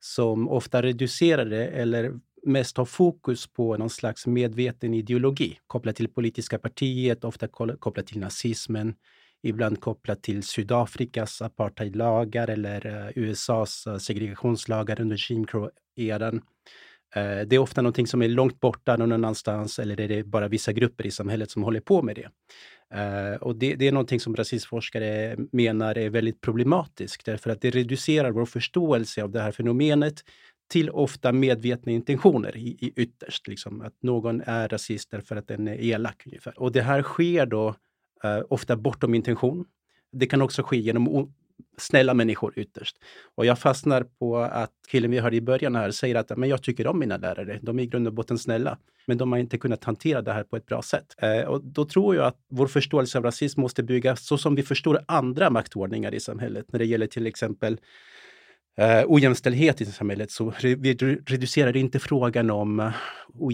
som 0.00 0.48
ofta 0.48 0.82
reducerar 0.82 1.44
det 1.44 1.66
eller 1.66 2.12
mest 2.46 2.76
har 2.76 2.84
fokus 2.84 3.46
på 3.46 3.76
någon 3.76 3.90
slags 3.90 4.26
medveten 4.26 4.94
ideologi 4.94 5.58
kopplat 5.66 5.96
till 5.96 6.08
politiska 6.08 6.58
partiet, 6.58 7.24
ofta 7.24 7.48
kopplat 7.78 8.06
till 8.06 8.20
nazismen, 8.20 8.94
ibland 9.42 9.80
kopplat 9.80 10.22
till 10.22 10.42
Sydafrikas 10.42 11.42
apartheidlagar 11.42 12.50
eller 12.50 12.86
eh, 12.86 13.10
USAs 13.14 13.86
eh, 13.86 13.96
segregationslagar 13.96 15.00
under 15.00 15.30
Jim 15.30 15.46
Crow-eran. 15.46 16.40
Eh, 17.14 17.40
det 17.46 17.56
är 17.56 17.58
ofta 17.58 17.82
någonting 17.82 18.06
som 18.06 18.22
är 18.22 18.28
långt 18.28 18.60
borta 18.60 18.96
någon 18.96 19.12
annanstans 19.12 19.78
eller 19.78 20.00
är 20.00 20.08
det 20.08 20.24
bara 20.24 20.48
vissa 20.48 20.72
grupper 20.72 21.06
i 21.06 21.10
samhället 21.10 21.50
som 21.50 21.62
håller 21.62 21.80
på 21.80 22.02
med 22.02 22.16
det. 22.16 22.28
Och 23.40 23.56
det, 23.56 23.74
det, 23.74 23.88
är 23.88 23.92
någonting 23.92 24.20
som 24.20 24.36
rasismforskare 24.36 25.36
menar 25.52 25.98
är 25.98 26.10
väldigt 26.10 26.40
problematiskt 26.40 27.24
därför 27.26 27.50
att 27.50 27.60
det 27.60 27.70
reducerar 27.70 28.30
vår 28.30 28.46
förståelse 28.46 29.22
av 29.22 29.30
det 29.30 29.40
här 29.40 29.52
fenomenet 29.52 30.14
till 30.70 30.90
ofta 30.90 31.32
medvetna 31.32 31.92
intentioner 31.92 32.56
i, 32.56 32.68
i 32.68 32.92
ytterst. 32.96 33.48
Liksom, 33.48 33.80
att 33.80 34.02
någon 34.02 34.40
är 34.40 34.68
rasist 34.68 35.10
därför 35.10 35.36
att 35.36 35.48
den 35.48 35.68
är 35.68 35.84
elak. 35.84 36.22
Ungefär. 36.26 36.60
Och 36.60 36.72
det 36.72 36.82
här 36.82 37.02
sker 37.02 37.46
då 37.46 37.74
eh, 38.24 38.40
ofta 38.48 38.76
bortom 38.76 39.14
intention. 39.14 39.64
Det 40.12 40.26
kan 40.26 40.42
också 40.42 40.62
ske 40.62 40.76
genom 40.76 41.32
snälla 41.78 42.14
människor 42.14 42.52
ytterst. 42.56 42.96
Och 43.34 43.46
jag 43.46 43.58
fastnar 43.58 44.02
på 44.02 44.38
att 44.38 44.72
killen 44.88 45.10
vi 45.10 45.18
hörde 45.18 45.36
i 45.36 45.40
början 45.40 45.76
här 45.76 45.90
säger 45.90 46.14
att 46.14 46.36
men 46.36 46.48
jag 46.48 46.62
tycker 46.62 46.86
om 46.86 46.98
mina 46.98 47.16
lärare. 47.16 47.58
De 47.62 47.78
är 47.78 47.82
i 47.82 47.86
grund 47.86 48.06
och 48.06 48.12
botten 48.12 48.38
snälla, 48.38 48.78
men 49.06 49.18
de 49.18 49.32
har 49.32 49.38
inte 49.38 49.58
kunnat 49.58 49.84
hantera 49.84 50.22
det 50.22 50.32
här 50.32 50.44
på 50.44 50.56
ett 50.56 50.66
bra 50.66 50.82
sätt. 50.82 51.14
Eh, 51.18 51.40
och 51.40 51.64
då 51.64 51.84
tror 51.84 52.16
jag 52.16 52.26
att 52.26 52.36
vår 52.48 52.66
förståelse 52.66 53.18
av 53.18 53.24
rasism 53.24 53.60
måste 53.60 53.82
byggas 53.82 54.26
så 54.26 54.38
som 54.38 54.54
vi 54.54 54.62
förstår 54.62 55.04
andra 55.08 55.50
maktordningar 55.50 56.14
i 56.14 56.20
samhället. 56.20 56.72
När 56.72 56.78
det 56.78 56.86
gäller 56.86 57.06
till 57.06 57.26
exempel 57.26 57.80
eh, 58.78 59.02
ojämställdhet 59.06 59.80
i 59.80 59.84
samhället 59.84 60.30
så 60.30 60.52
re 60.58 60.74
vi 60.74 60.94
reducerar 61.26 61.76
inte 61.76 61.98
frågan 61.98 62.50
om 62.50 62.80
eh, 62.80 62.92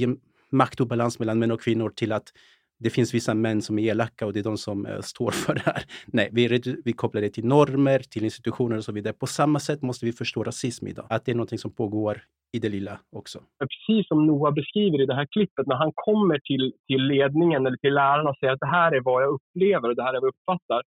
uh, 0.02 0.14
maktobalans 0.50 1.18
mellan 1.18 1.38
män 1.38 1.50
och 1.50 1.60
kvinnor 1.60 1.90
till 1.90 2.12
att 2.12 2.32
det 2.78 2.90
finns 2.90 3.14
vissa 3.14 3.34
män 3.34 3.62
som 3.62 3.78
är 3.78 3.82
elaka 3.82 4.26
och 4.26 4.32
det 4.32 4.38
är 4.38 4.44
de 4.44 4.56
som 4.56 4.86
uh, 4.86 5.00
står 5.00 5.30
för 5.30 5.54
det 5.54 5.62
här. 5.64 5.82
Nej, 6.06 6.28
vi, 6.32 6.60
vi 6.84 6.92
kopplar 6.92 7.20
det 7.20 7.30
till 7.30 7.44
normer, 7.46 7.98
till 7.98 8.24
institutioner 8.24 8.76
och 8.76 8.84
så 8.84 8.92
vidare. 8.92 9.14
På 9.14 9.26
samma 9.26 9.58
sätt 9.58 9.82
måste 9.82 10.06
vi 10.06 10.12
förstå 10.12 10.42
rasism 10.42 10.86
idag, 10.86 11.06
att 11.10 11.24
det 11.24 11.32
är 11.32 11.36
någonting 11.36 11.58
som 11.58 11.72
pågår 11.72 12.22
i 12.52 12.58
det 12.58 12.68
lilla 12.68 12.98
också. 13.12 13.38
Precis 13.58 14.08
som 14.08 14.26
Noah 14.26 14.54
beskriver 14.54 15.02
i 15.02 15.06
det 15.06 15.14
här 15.14 15.26
klippet, 15.26 15.66
när 15.66 15.76
han 15.76 15.92
kommer 15.94 16.38
till, 16.38 16.72
till 16.86 17.02
ledningen 17.06 17.66
eller 17.66 17.76
till 17.76 17.94
lärarna 17.94 18.30
och 18.30 18.36
säger 18.40 18.52
att 18.52 18.60
det 18.60 18.74
här 18.78 18.92
är 18.92 19.00
vad 19.00 19.22
jag 19.22 19.30
upplever 19.36 19.88
och 19.88 19.96
det 19.96 20.02
här 20.02 20.14
är 20.14 20.20
vad 20.20 20.30
jag 20.30 20.34
uppfattar. 20.34 20.82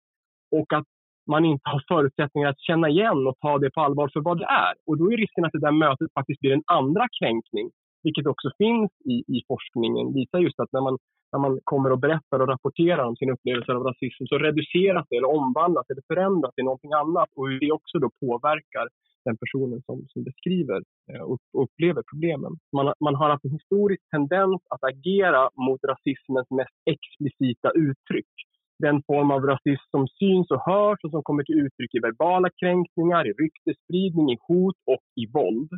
Och 0.52 0.74
att 0.74 0.88
man 1.34 1.46
inte 1.46 1.70
har 1.74 1.84
förutsättningar 1.88 2.50
att 2.50 2.60
känna 2.60 2.90
igen 2.90 3.28
och 3.28 3.38
ta 3.42 3.58
det 3.58 3.72
på 3.72 3.82
allvar 3.82 4.10
för 4.14 4.22
vad 4.22 4.38
det 4.38 4.50
är. 4.68 4.74
Och 4.88 4.98
då 4.98 5.14
är 5.14 5.18
risken 5.18 5.46
att 5.46 5.52
det 5.52 5.66
där 5.68 5.72
mötet 5.72 6.14
faktiskt 6.14 6.40
blir 6.40 6.54
en 6.54 6.70
andra 6.80 7.06
kränkning, 7.20 7.68
vilket 8.04 8.28
också 8.28 8.48
finns 8.58 8.92
i, 9.14 9.16
i 9.36 9.38
forskningen. 9.48 10.14
visar 10.14 10.40
just 10.40 10.60
att 10.60 10.72
när 10.72 10.82
man 10.82 10.98
när 11.32 11.40
man 11.40 11.60
kommer 11.64 11.92
och 11.92 12.00
berättar 12.00 12.40
och 12.42 12.48
rapporterar 12.48 13.04
om 13.04 13.16
sina 13.16 13.34
upplevelser 13.34 13.74
av 13.74 13.84
rasism 13.84 14.24
så 14.26 14.38
reduceras 14.38 15.06
det 15.10 15.16
eller 15.18 15.36
omvandlas 15.40 15.90
eller 15.90 16.04
förändras 16.08 16.56
till 16.56 16.64
någonting 16.70 16.94
annat 16.94 17.30
och 17.36 17.48
hur 17.50 17.60
det 17.60 17.72
också 17.72 18.00
då 18.00 18.10
påverkar 18.24 18.88
den 19.26 19.38
personen 19.38 19.82
som, 19.86 19.98
som 20.08 20.24
beskriver 20.24 20.80
eh, 21.12 21.22
och 21.22 21.40
upplever 21.64 22.04
problemen. 22.12 22.52
Man, 22.78 22.94
man 23.06 23.16
har 23.16 23.30
haft 23.30 23.46
en 23.46 23.58
historisk 23.60 24.04
tendens 24.16 24.62
att 24.74 24.84
agera 24.92 25.50
mot 25.68 25.80
rasismens 25.92 26.50
mest 26.60 26.78
explicita 26.94 27.70
uttryck. 27.88 28.34
Den 28.80 28.98
form 29.08 29.32
av 29.32 29.42
rasism 29.52 29.88
som 29.92 30.08
syns 30.08 30.52
och 30.52 30.66
hörs 30.72 31.00
och 31.04 31.12
som 31.12 31.24
kommer 31.24 31.44
till 31.44 31.60
uttryck 31.66 31.96
i 31.96 32.00
verbala 32.00 32.50
kränkningar, 32.62 33.28
i 33.28 33.32
ryktesspridning, 33.44 34.32
i 34.32 34.38
hot 34.48 34.78
och 34.94 35.06
i 35.22 35.26
våld. 35.38 35.72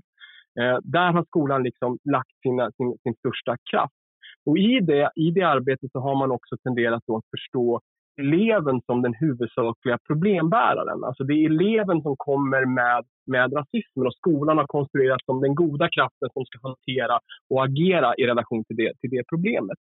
Eh, 0.60 0.78
där 0.84 1.12
har 1.16 1.24
skolan 1.24 1.64
liksom 1.64 1.98
lagt 2.16 2.36
sina, 2.44 2.72
sin, 2.72 2.98
sin 3.04 3.16
största 3.16 3.54
kraft. 3.72 4.01
Och 4.46 4.58
i 4.58 4.80
det, 4.80 5.12
i 5.16 5.32
det 5.32 5.42
arbetet 5.42 5.92
så 5.92 6.00
har 6.00 6.16
man 6.16 6.32
också 6.32 6.58
tenderat 6.58 7.10
att 7.10 7.30
förstå 7.32 7.82
eleven 8.22 8.82
som 8.86 9.02
den 9.02 9.14
huvudsakliga 9.14 9.98
problembäraren. 10.08 11.04
Alltså 11.04 11.24
det 11.24 11.34
är 11.34 11.46
eleven 11.46 12.02
som 12.02 12.16
kommer 12.18 12.66
med, 12.66 13.04
med 13.26 13.54
rasismen 13.54 14.08
och 14.08 14.14
skolan 14.14 14.58
har 14.58 14.68
konstruerats 14.68 15.26
som 15.26 15.42
den 15.42 15.56
goda 15.56 15.90
kraften 15.90 16.30
som 16.34 16.46
ska 16.46 16.58
hantera 16.68 17.20
och 17.50 17.64
agera 17.64 18.16
i 18.18 18.24
relation 18.28 18.64
till 18.64 18.76
det, 18.76 18.92
till 19.00 19.10
det 19.10 19.24
problemet. 19.30 19.78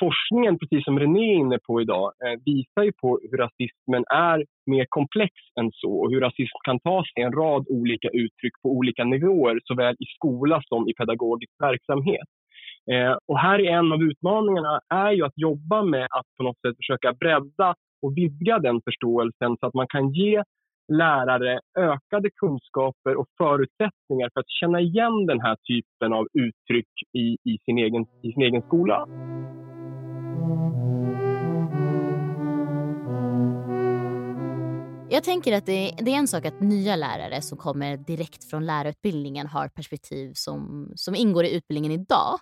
Forskningen, 0.00 0.58
precis 0.58 0.84
som 0.84 0.98
René 0.98 1.34
är 1.34 1.40
inne 1.44 1.58
på 1.66 1.80
idag, 1.80 2.12
eh, 2.24 2.40
visar 2.44 2.82
ju 2.82 2.92
på 3.02 3.20
hur 3.22 3.38
rasismen 3.38 4.04
är 4.10 4.44
mer 4.66 4.86
komplex 4.88 5.32
än 5.60 5.70
så 5.72 5.92
och 6.00 6.10
hur 6.10 6.20
rasism 6.20 6.58
kan 6.64 6.80
ta 6.80 7.04
sig 7.04 7.22
en 7.22 7.32
rad 7.32 7.66
olika 7.68 8.08
uttryck 8.08 8.52
på 8.62 8.68
olika 8.68 9.04
nivåer, 9.04 9.60
såväl 9.64 9.94
i 9.98 10.06
skola 10.16 10.62
som 10.68 10.88
i 10.88 10.94
pedagogisk 10.94 11.52
verksamhet. 11.58 12.28
Eh, 12.90 13.16
och 13.26 13.38
här 13.38 13.58
är 13.58 13.78
en 13.78 13.92
av 13.92 14.02
utmaningarna 14.02 14.80
är 14.88 15.12
ju 15.12 15.24
att 15.24 15.38
jobba 15.38 15.82
med 15.82 16.04
att 16.04 16.26
på 16.36 16.42
något 16.42 16.60
sätt 16.60 16.76
försöka 16.76 17.12
bredda 17.12 17.74
och 18.02 18.16
vidga 18.16 18.58
den 18.58 18.80
förståelsen 18.84 19.56
så 19.60 19.66
att 19.66 19.74
man 19.74 19.86
kan 19.88 20.12
ge 20.12 20.42
lärare 20.92 21.60
ökade 21.78 22.30
kunskaper 22.30 23.16
och 23.16 23.26
förutsättningar 23.38 24.30
för 24.32 24.40
att 24.40 24.50
känna 24.60 24.80
igen 24.80 25.26
den 25.26 25.40
här 25.40 25.56
typen 25.56 26.12
av 26.12 26.26
uttryck 26.32 26.92
i, 27.12 27.36
i, 27.50 27.58
sin, 27.64 27.78
egen, 27.78 28.06
i 28.22 28.32
sin 28.32 28.42
egen 28.42 28.62
skola. 28.62 29.06
Jag 35.10 35.24
tänker 35.24 35.56
att 35.56 35.66
det, 35.66 35.90
det, 35.98 36.10
är 36.10 36.18
en 36.18 36.28
sak 36.28 36.44
att 36.44 36.60
nya 36.60 36.96
lärare 36.96 37.42
som 37.42 37.58
kommer 37.58 37.96
direkt 37.96 38.44
från 38.44 38.66
lärarutbildningen 38.66 39.46
har 39.46 39.68
perspektiv 39.68 40.32
som, 40.34 40.92
som 40.94 41.14
ingår 41.14 41.44
i 41.44 41.56
utbildningen 41.56 42.00
idag. 42.00 42.38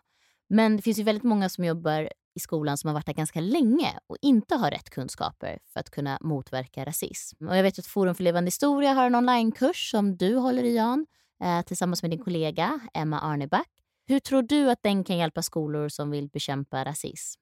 Men 0.50 0.76
det 0.76 0.82
finns 0.82 0.98
ju 0.98 1.02
väldigt 1.02 1.24
många 1.24 1.48
som 1.48 1.64
jobbar 1.64 2.08
i 2.34 2.40
skolan 2.40 2.76
som 2.76 2.88
har 2.88 2.94
varit 2.94 3.06
där 3.06 3.14
ganska 3.14 3.40
länge 3.40 3.90
och 4.06 4.16
inte 4.22 4.54
har 4.54 4.70
rätt 4.70 4.90
kunskaper 4.90 5.58
för 5.72 5.80
att 5.80 5.90
kunna 5.90 6.18
motverka 6.20 6.84
rasism. 6.84 7.48
Och 7.48 7.56
jag 7.56 7.62
vet 7.62 7.78
att 7.78 7.86
Forum 7.86 8.14
för 8.14 8.24
levande 8.24 8.46
historia 8.46 8.92
har 8.92 9.06
en 9.06 9.14
onlinekurs 9.14 9.90
som 9.90 10.16
du 10.16 10.36
håller 10.36 10.62
i 10.62 10.76
Jan 10.76 11.06
eh, 11.44 11.64
tillsammans 11.66 12.02
med 12.02 12.10
din 12.10 12.24
kollega 12.24 12.80
Emma 12.94 13.20
Arneback. 13.20 13.68
Hur 14.08 14.18
tror 14.18 14.42
du 14.42 14.70
att 14.70 14.82
den 14.82 15.04
kan 15.04 15.18
hjälpa 15.18 15.42
skolor 15.42 15.88
som 15.88 16.10
vill 16.10 16.28
bekämpa 16.28 16.84
rasism? 16.84 17.40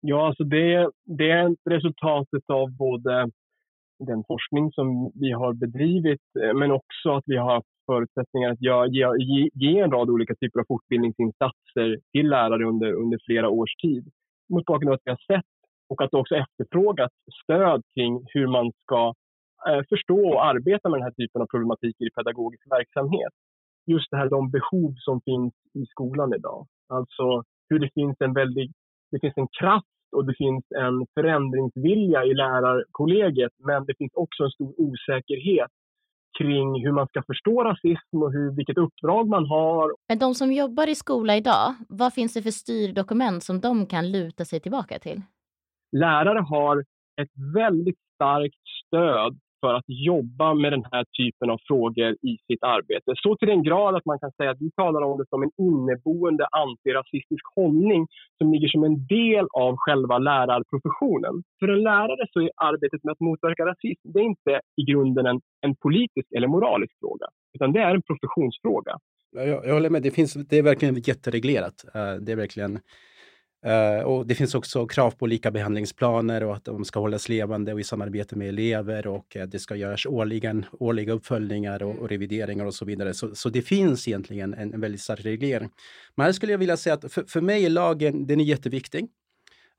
Ja, 0.00 0.26
alltså 0.26 0.44
det, 0.44 0.90
det 1.04 1.30
är 1.30 1.70
resultatet 1.70 2.50
av 2.50 2.70
både 2.70 3.30
den 3.98 4.24
forskning 4.26 4.72
som 4.72 5.12
vi 5.14 5.32
har 5.32 5.52
bedrivit 5.54 6.26
eh, 6.42 6.54
men 6.54 6.70
också 6.70 7.10
att 7.10 7.24
vi 7.26 7.36
har 7.36 7.54
haft 7.54 7.75
förutsättningar 7.86 8.50
att 8.50 8.60
ge, 8.60 9.06
ge, 9.18 9.48
ge 9.54 9.78
en 9.80 9.90
rad 9.90 10.10
olika 10.10 10.34
typer 10.34 10.60
av 10.60 10.64
fortbildningsinsatser 10.68 11.98
till 12.12 12.28
lärare 12.28 12.64
under, 12.64 12.92
under 12.92 13.18
flera 13.26 13.48
års 13.48 13.74
tid. 13.76 14.04
Mot 14.48 14.64
bakgrund 14.64 14.90
av 14.90 14.94
att 14.94 15.04
vi 15.04 15.10
har 15.10 15.36
sett 15.36 15.50
och 15.88 16.02
att 16.02 16.10
det 16.10 16.16
också 16.16 16.34
efterfrågat 16.34 17.12
stöd 17.42 17.82
kring 17.94 18.24
hur 18.34 18.46
man 18.46 18.72
ska 18.82 19.14
eh, 19.68 19.82
förstå 19.88 20.28
och 20.34 20.44
arbeta 20.46 20.88
med 20.88 20.98
den 20.98 21.04
här 21.08 21.18
typen 21.20 21.42
av 21.42 21.46
problematik 21.46 21.96
i 22.00 22.10
pedagogisk 22.10 22.64
verksamhet. 22.70 23.32
Just 23.86 24.10
det 24.10 24.16
här 24.16 24.28
de 24.28 24.50
behov 24.50 24.94
som 24.96 25.20
finns 25.20 25.54
i 25.74 25.86
skolan 25.86 26.34
idag. 26.34 26.66
Alltså 26.88 27.42
hur 27.68 27.78
det 27.78 27.90
finns 27.94 28.16
en 28.20 28.32
väldigt, 28.32 28.72
det 29.10 29.20
finns 29.20 29.36
en 29.36 29.48
kraft 29.60 29.86
och 30.16 30.26
det 30.26 30.34
finns 30.38 30.64
en 30.70 31.06
förändringsvilja 31.14 32.24
i 32.24 32.34
lärarkollegiet 32.34 33.52
men 33.58 33.84
det 33.84 33.94
finns 33.98 34.14
också 34.14 34.42
en 34.44 34.50
stor 34.50 34.74
osäkerhet 34.80 35.70
kring 36.38 36.84
hur 36.84 36.92
man 36.92 37.06
ska 37.06 37.22
förstå 37.22 37.64
rasism 37.64 38.22
och 38.22 38.32
hur, 38.32 38.56
vilket 38.56 38.78
uppdrag 38.78 39.28
man 39.28 39.46
har. 39.46 39.94
Men 40.08 40.18
de 40.18 40.34
som 40.34 40.52
jobbar 40.52 40.88
i 40.88 40.94
skola 40.94 41.36
idag, 41.36 41.74
vad 41.88 42.14
finns 42.14 42.34
det 42.34 42.42
för 42.42 42.50
styrdokument 42.50 43.44
som 43.44 43.60
de 43.60 43.86
kan 43.86 44.10
luta 44.10 44.44
sig 44.44 44.60
tillbaka 44.60 44.98
till? 44.98 45.22
Lärare 45.92 46.38
har 46.38 46.84
ett 47.20 47.30
väldigt 47.54 47.98
starkt 48.14 48.62
stöd 48.86 49.38
för 49.60 49.74
att 49.74 49.84
jobba 49.86 50.54
med 50.54 50.72
den 50.72 50.84
här 50.92 51.04
typen 51.18 51.50
av 51.50 51.58
frågor 51.68 52.10
i 52.12 52.32
sitt 52.46 52.62
arbete. 52.62 53.12
Så 53.16 53.36
till 53.36 53.48
den 53.48 53.62
grad 53.62 53.94
att 53.94 54.04
man 54.04 54.18
kan 54.18 54.32
säga 54.32 54.50
att 54.50 54.60
vi 54.60 54.70
talar 54.70 55.02
om 55.02 55.18
det 55.18 55.28
som 55.28 55.42
en 55.42 55.50
inneboende 55.58 56.46
antirasistisk 56.50 57.44
hållning 57.56 58.06
som 58.38 58.52
ligger 58.52 58.68
som 58.68 58.84
en 58.84 59.06
del 59.06 59.46
av 59.52 59.74
själva 59.76 60.18
lärarprofessionen. 60.18 61.34
För 61.60 61.68
en 61.68 61.82
lärare 61.82 62.26
så 62.32 62.40
är 62.40 62.50
arbetet 62.56 63.04
med 63.04 63.12
att 63.12 63.20
motverka 63.20 63.66
rasism 63.66 64.06
det 64.12 64.20
är 64.20 64.24
inte 64.24 64.60
i 64.76 64.82
grunden 64.92 65.26
en, 65.26 65.40
en 65.60 65.76
politisk 65.76 66.28
eller 66.36 66.48
moralisk 66.48 66.92
fråga, 67.00 67.26
utan 67.54 67.72
det 67.72 67.80
är 67.80 67.94
en 67.94 68.02
professionsfråga. 68.02 68.98
Jag, 69.32 69.48
jag 69.48 69.74
håller 69.74 69.90
med, 69.90 70.02
det, 70.02 70.10
finns, 70.10 70.34
det 70.34 70.58
är 70.58 70.62
verkligen 70.62 70.94
jättereglerat. 70.94 71.84
Eh, 71.94 72.14
det 72.14 72.32
är 72.32 72.36
verkligen 72.36 72.78
Uh, 73.66 74.04
och 74.04 74.26
det 74.26 74.34
finns 74.34 74.54
också 74.54 74.86
krav 74.86 75.10
på 75.10 75.26
lika 75.26 75.50
behandlingsplaner 75.50 76.44
och 76.44 76.56
att 76.56 76.64
de 76.64 76.84
ska 76.84 77.00
hållas 77.00 77.28
levande 77.28 77.72
och 77.72 77.80
i 77.80 77.84
samarbete 77.84 78.36
med 78.36 78.48
elever 78.48 79.06
och 79.06 79.36
uh, 79.36 79.42
det 79.42 79.58
ska 79.58 79.76
göras 79.76 80.06
årligen, 80.06 80.66
årliga 80.72 81.12
uppföljningar 81.12 81.82
och, 81.82 81.98
och 81.98 82.08
revideringar 82.08 82.64
och 82.64 82.74
så 82.74 82.84
vidare. 82.84 83.14
Så, 83.14 83.34
så 83.34 83.48
det 83.48 83.62
finns 83.62 84.08
egentligen 84.08 84.54
en, 84.54 84.74
en, 84.74 84.80
väldigt 84.80 85.00
stark 85.00 85.24
reglering. 85.24 85.70
Men 86.14 86.24
här 86.24 86.32
skulle 86.32 86.52
jag 86.52 86.58
vilja 86.58 86.76
säga 86.76 86.94
att 86.94 87.12
för, 87.12 87.24
för 87.28 87.40
mig 87.40 87.64
är 87.64 87.70
lagen 87.70 88.26
den 88.26 88.40
är 88.40 88.44
jätteviktig. 88.44 89.02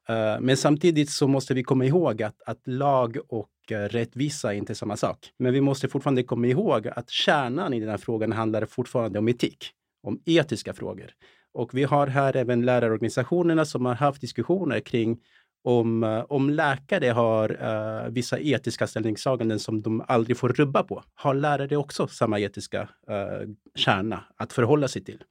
Uh, 0.09 0.41
men 0.41 0.57
samtidigt 0.57 1.09
så 1.09 1.27
måste 1.27 1.53
vi 1.53 1.63
komma 1.63 1.85
ihåg 1.85 2.23
att, 2.23 2.41
att 2.45 2.67
lag 2.67 3.17
och 3.27 3.49
rättvisa 3.69 4.53
är 4.53 4.57
inte 4.57 4.75
samma 4.75 4.97
sak. 4.97 5.31
Men 5.39 5.53
vi 5.53 5.61
måste 5.61 5.87
fortfarande 5.87 6.23
komma 6.23 6.47
ihåg 6.47 6.87
att 6.87 7.09
kärnan 7.09 7.73
i 7.73 7.79
den 7.79 7.89
här 7.89 7.97
frågan 7.97 8.31
handlar 8.31 8.65
fortfarande 8.65 9.19
om 9.19 9.27
etik, 9.27 9.71
om 10.03 10.21
etiska 10.25 10.73
frågor. 10.73 11.11
Och 11.57 11.73
vi 11.73 11.83
har 11.83 12.07
här 12.07 12.35
även 12.35 12.65
lärarorganisationerna 12.65 13.65
som 13.65 13.85
har 13.85 13.95
haft 13.95 14.21
diskussioner 14.21 14.79
kring 14.79 15.19
om, 15.63 16.03
eh, 16.03 16.25
om 16.29 16.49
läkare 16.49 17.07
har 17.07 17.51
uh, 17.51 18.09
vissa 18.09 18.39
etiska 18.39 18.87
ställningstaganden 18.87 19.59
som 19.59 19.81
de 19.81 20.03
aldrig 20.07 20.37
får 20.37 20.49
rubba 20.49 20.83
på, 20.83 21.03
har 21.15 21.33
lärare 21.33 21.77
också 21.77 22.07
samma 22.07 22.39
etiska 22.39 22.81
uh, 22.81 23.49
kärna 23.75 24.23
att 24.35 24.53
förhålla 24.53 24.87
sig 24.87 25.03
till? 25.03 25.23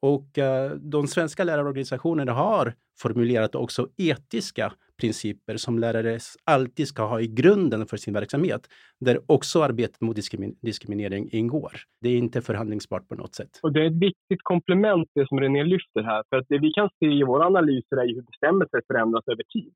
Och 0.00 0.38
uh, 0.38 0.76
de 0.76 1.08
svenska 1.08 1.44
lärarorganisationerna 1.44 2.32
har 2.32 2.74
formulerat 2.98 3.54
också 3.54 3.88
etiska 3.96 4.72
principer 5.00 5.56
som 5.56 5.78
lärare 5.78 6.18
alltid 6.44 6.88
ska 6.88 7.02
ha 7.06 7.20
i 7.20 7.26
grunden 7.26 7.86
för 7.86 7.96
sin 7.96 8.14
verksamhet, 8.14 8.68
där 9.00 9.18
också 9.26 9.62
arbetet 9.62 10.00
mot 10.00 10.16
diskrimin 10.16 10.56
diskriminering 10.62 11.28
ingår. 11.32 11.72
Det 12.00 12.08
är 12.08 12.18
inte 12.18 12.42
förhandlingsbart 12.42 13.08
på 13.08 13.14
något 13.14 13.34
sätt. 13.34 13.60
Och 13.62 13.72
det 13.72 13.80
är 13.80 13.86
ett 13.86 14.02
viktigt 14.02 14.42
komplement 14.42 15.08
det 15.14 15.28
som 15.28 15.40
René 15.40 15.64
lyfter 15.64 16.02
här, 16.02 16.22
för 16.30 16.36
att 16.36 16.46
det 16.48 16.58
vi 16.58 16.72
kan 16.72 16.88
se 16.98 17.06
i 17.06 17.22
våra 17.22 17.46
analyser 17.46 17.96
är 17.96 18.14
hur 18.14 18.22
bestämmelser 18.22 18.82
förändras 18.86 19.28
över 19.28 19.42
tid. 19.42 19.74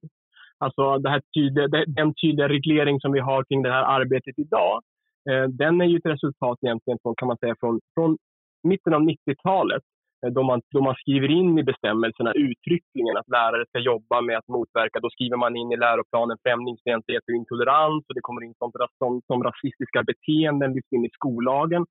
Alltså 0.59 0.99
det 0.99 1.11
här 1.11 1.23
tydliga, 1.35 1.85
den 1.87 2.15
tydliga 2.15 2.49
reglering 2.49 3.01
som 3.01 3.13
vi 3.13 3.21
har 3.21 3.45
kring 3.45 3.63
det 3.63 3.73
här 3.73 4.01
arbetet 4.01 4.39
idag, 4.39 4.83
eh, 5.31 5.45
den 5.49 5.81
är 5.81 5.85
ju 5.85 5.97
ett 5.97 6.07
resultat 6.07 6.59
egentligen 6.63 6.99
från, 7.03 7.15
kan 7.17 7.29
man 7.29 7.39
säga, 7.39 7.55
från, 7.61 7.81
från 7.95 8.19
mitten 8.63 8.95
av 8.95 9.01
90-talet 9.01 9.83
Eh, 10.23 10.33
då 10.33 10.43
man, 10.43 10.61
då 10.75 10.81
man 10.83 10.95
skriver 10.95 11.31
in 11.31 11.59
i 11.59 11.63
bestämmelserna 11.63 12.33
uttryckligen 12.33 13.17
att 13.17 13.29
lärare 13.29 13.65
ska 13.69 13.79
jobba 13.79 14.21
med 14.21 14.39
att 14.39 14.49
motverka, 14.49 15.01
då 15.01 15.11
skriver 15.11 15.37
man 15.37 15.57
in 15.57 15.73
i 15.73 15.77
läroplanen 15.77 16.37
främlingsfientlighet 16.45 17.25
och 17.29 17.39
intolerans 17.41 18.05
och 18.09 18.15
det 18.15 18.27
kommer 18.29 18.43
in 18.45 18.55
som, 18.59 18.73
som, 18.99 19.23
som 19.27 19.45
rasistiska 19.49 20.03
beteenden 20.03 20.73
lyfts 20.75 20.93
in 20.93 21.05
i 21.05 21.11
skollagen. 21.19 21.83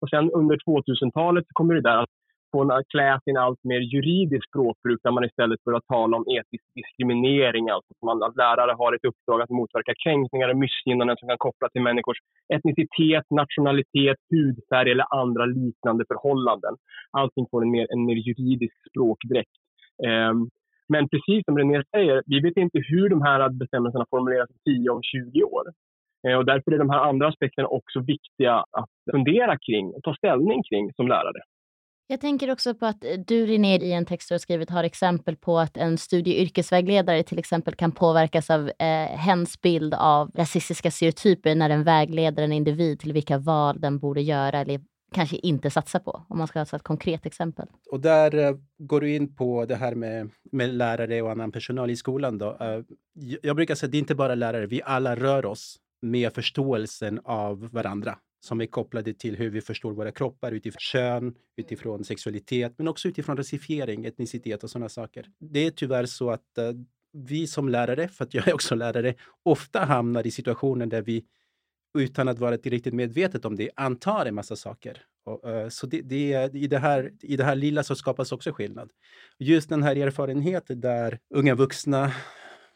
Och 0.00 0.08
sen 0.10 0.30
under 0.30 0.56
2000-talet 0.56 1.44
så 1.48 1.52
kommer 1.52 1.74
det 1.74 1.88
där 1.90 1.98
att 2.02 2.17
få 2.52 2.82
klä 2.88 3.20
sin 3.24 3.36
allt 3.36 3.64
mer 3.64 3.80
juridisk 3.80 4.48
språkbruk 4.48 5.00
där 5.02 5.10
man 5.10 5.24
istället 5.24 5.64
börjar 5.64 5.80
tala 5.80 6.16
om 6.16 6.24
etisk 6.38 6.64
diskriminering. 6.74 7.70
Alltså 7.70 7.90
att, 7.94 8.02
man, 8.02 8.22
att 8.22 8.36
lärare 8.36 8.72
har 8.72 8.92
ett 8.92 9.04
uppdrag 9.04 9.42
att 9.42 9.50
motverka 9.50 9.94
kränkningar 10.04 10.48
och 10.48 10.56
missgynnanden 10.56 11.16
som 11.16 11.28
kan 11.28 11.38
kopplas 11.38 11.72
till 11.72 11.82
människors 11.82 12.18
etnicitet, 12.54 13.26
nationalitet, 13.30 14.18
hudfärg 14.30 14.90
eller 14.90 15.06
andra 15.22 15.44
liknande 15.46 16.04
förhållanden. 16.08 16.74
Allting 17.10 17.46
får 17.50 17.62
en 17.62 17.70
mer, 17.70 17.86
en 17.92 18.04
mer 18.04 18.18
juridisk 18.28 18.76
språkdräkt. 18.90 19.54
Um, 20.08 20.50
men 20.88 21.08
precis 21.08 21.44
som 21.44 21.58
René 21.58 21.82
säger, 21.90 22.22
vi 22.26 22.40
vet 22.40 22.56
inte 22.56 22.78
hur 22.88 23.08
de 23.08 23.22
här 23.22 23.48
bestämmelserna 23.48 24.06
formuleras 24.10 24.50
om 24.50 24.56
10 24.64 24.90
om 24.90 25.02
20 25.02 25.42
år. 25.42 25.64
Eh, 26.28 26.36
och 26.38 26.44
därför 26.44 26.72
är 26.72 26.78
de 26.78 26.90
här 26.90 26.98
andra 26.98 27.28
aspekterna 27.28 27.68
också 27.68 28.00
viktiga 28.00 28.54
att 28.54 28.90
fundera 29.10 29.58
kring 29.58 29.86
och 29.94 30.02
ta 30.02 30.14
ställning 30.14 30.62
kring 30.62 30.92
som 30.92 31.08
lärare. 31.08 31.40
Jag 32.10 32.20
tänker 32.20 32.50
också 32.50 32.74
på 32.74 32.86
att 32.86 33.04
eh, 33.04 33.10
du, 33.26 33.46
René, 33.46 33.78
i 33.78 33.92
en 33.92 34.06
text 34.06 34.28
du 34.28 34.34
har 34.34 34.38
skrivit 34.38 34.70
har 34.70 34.84
exempel 34.84 35.36
på 35.36 35.58
att 35.58 35.76
en 35.76 35.98
studie 35.98 36.34
och 36.34 36.42
yrkesvägledare 36.42 37.22
till 37.22 37.38
exempel 37.38 37.74
kan 37.74 37.92
påverkas 37.92 38.50
av 38.50 38.68
eh, 38.78 39.18
hens 39.18 39.60
bild 39.60 39.94
av 39.94 40.30
rasistiska 40.34 40.90
stereotyper 40.90 41.54
när 41.54 41.68
den 41.68 41.84
vägleder 41.84 42.42
en 42.42 42.52
individ 42.52 43.00
till 43.00 43.12
vilka 43.12 43.38
val 43.38 43.80
den 43.80 43.98
borde 43.98 44.20
göra 44.22 44.60
eller 44.60 44.80
kanske 45.12 45.36
inte 45.36 45.70
satsa 45.70 46.00
på, 46.00 46.26
om 46.28 46.38
man 46.38 46.46
ska 46.46 46.58
ha 46.58 46.66
ett 46.76 46.82
konkret 46.82 47.26
exempel. 47.26 47.66
Och 47.90 48.00
där 48.00 48.34
eh, 48.34 48.56
går 48.78 49.00
du 49.00 49.14
in 49.14 49.34
på 49.34 49.64
det 49.64 49.76
här 49.76 49.94
med, 49.94 50.30
med 50.52 50.74
lärare 50.74 51.22
och 51.22 51.30
annan 51.30 51.52
personal 51.52 51.90
i 51.90 51.96
skolan. 51.96 52.38
Då. 52.38 52.56
Eh, 52.60 52.82
jag 53.42 53.56
brukar 53.56 53.74
säga 53.74 53.86
att 53.86 53.92
det 53.92 53.96
är 53.96 54.00
inte 54.00 54.14
bara 54.14 54.34
lärare, 54.34 54.66
vi 54.66 54.82
alla 54.84 55.16
rör 55.16 55.46
oss 55.46 55.76
med 56.02 56.32
förståelsen 56.32 57.20
av 57.24 57.68
varandra 57.72 58.18
som 58.40 58.60
är 58.60 58.66
kopplade 58.66 59.14
till 59.14 59.36
hur 59.36 59.50
vi 59.50 59.60
förstår 59.60 59.92
våra 59.92 60.12
kroppar 60.12 60.52
utifrån 60.52 60.78
kön, 60.78 61.34
utifrån 61.56 62.04
sexualitet, 62.04 62.74
men 62.78 62.88
också 62.88 63.08
utifrån 63.08 63.36
rasifiering, 63.36 64.04
etnicitet 64.04 64.64
och 64.64 64.70
sådana 64.70 64.88
saker. 64.88 65.26
Det 65.38 65.66
är 65.66 65.70
tyvärr 65.70 66.06
så 66.06 66.30
att 66.30 66.58
uh, 66.58 66.80
vi 67.12 67.46
som 67.46 67.68
lärare, 67.68 68.08
för 68.08 68.24
att 68.24 68.34
jag 68.34 68.48
är 68.48 68.54
också 68.54 68.74
lärare, 68.74 69.14
ofta 69.42 69.80
hamnar 69.80 70.26
i 70.26 70.30
situationer 70.30 70.86
där 70.86 71.02
vi 71.02 71.24
utan 71.98 72.28
att 72.28 72.38
vara 72.38 72.56
riktigt 72.56 72.94
medvetet 72.94 73.44
om 73.44 73.56
det 73.56 73.70
antar 73.76 74.26
en 74.26 74.34
massa 74.34 74.56
saker. 74.56 75.02
Och, 75.24 75.48
uh, 75.50 75.68
så 75.68 75.86
det, 75.86 76.00
det, 76.00 76.54
i, 76.54 76.66
det 76.66 76.78
här, 76.78 77.12
i 77.22 77.36
det 77.36 77.44
här 77.44 77.56
lilla 77.56 77.82
så 77.82 77.94
skapas 77.94 78.32
också 78.32 78.52
skillnad. 78.52 78.90
Just 79.38 79.68
den 79.68 79.82
här 79.82 79.96
erfarenheten 79.96 80.80
där 80.80 81.18
unga 81.34 81.54
vuxna 81.54 82.12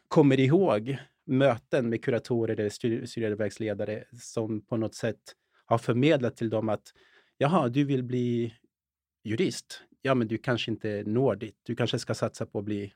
kommer 0.09 0.40
ihåg 0.40 0.99
möten 1.26 1.88
med 1.88 2.04
kuratorer 2.04 2.61
eller 2.61 3.07
studievägsledare 3.07 4.04
som 4.21 4.61
på 4.61 4.76
något 4.76 4.95
sätt 4.95 5.35
har 5.73 5.79
förmedlat 5.79 6.37
till 6.37 6.50
dem 6.50 6.69
att 6.69 6.93
jaha, 7.38 7.69
du 7.69 7.85
vill 7.85 8.02
bli 8.02 8.55
jurist. 9.25 9.83
Ja, 10.02 10.14
men 10.14 10.29
du 10.29 10.38
kanske 10.38 10.71
inte 10.71 11.02
når 11.07 11.37
dit. 11.37 11.57
Du 11.62 11.76
kanske 11.76 11.99
ska 11.99 12.15
satsa 12.15 12.47
på 12.47 12.58
att 12.58 12.65
bli 12.65 12.93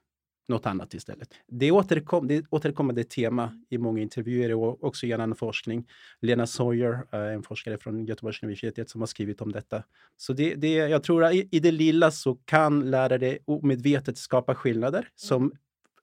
något 0.49 0.67
annat 0.67 0.95
istället. 0.95 1.29
Det, 1.47 1.71
återkom, 1.71 2.29
det 2.29 2.45
återkommande 2.51 3.05
tema 3.05 3.53
i 3.71 3.79
många 3.79 4.03
intervjuer 4.03 4.55
och 4.55 4.85
också 4.85 5.07
i 5.07 5.13
annan 5.13 5.35
forskning. 5.35 5.89
Lena 6.21 6.47
Sawyer, 6.47 6.93
eh, 7.13 7.35
en 7.35 7.43
forskare 7.43 7.79
från 7.79 8.07
Göteborgs 8.07 8.43
universitet 8.43 8.91
som 8.91 9.01
har 9.01 9.07
skrivit 9.07 9.41
om 9.41 9.53
detta. 9.53 9.83
Så 10.17 10.33
det, 10.33 10.55
det, 10.55 10.75
jag 10.75 11.03
tror 11.03 11.25
att 11.25 11.35
i, 11.35 11.61
det 11.61 11.73
lilla 11.73 12.11
så 12.11 12.35
kan 12.35 12.91
lärare 12.91 13.39
omedvetet 13.45 14.19
skapa 14.19 14.55
skillnader 14.55 15.09
som 15.15 15.53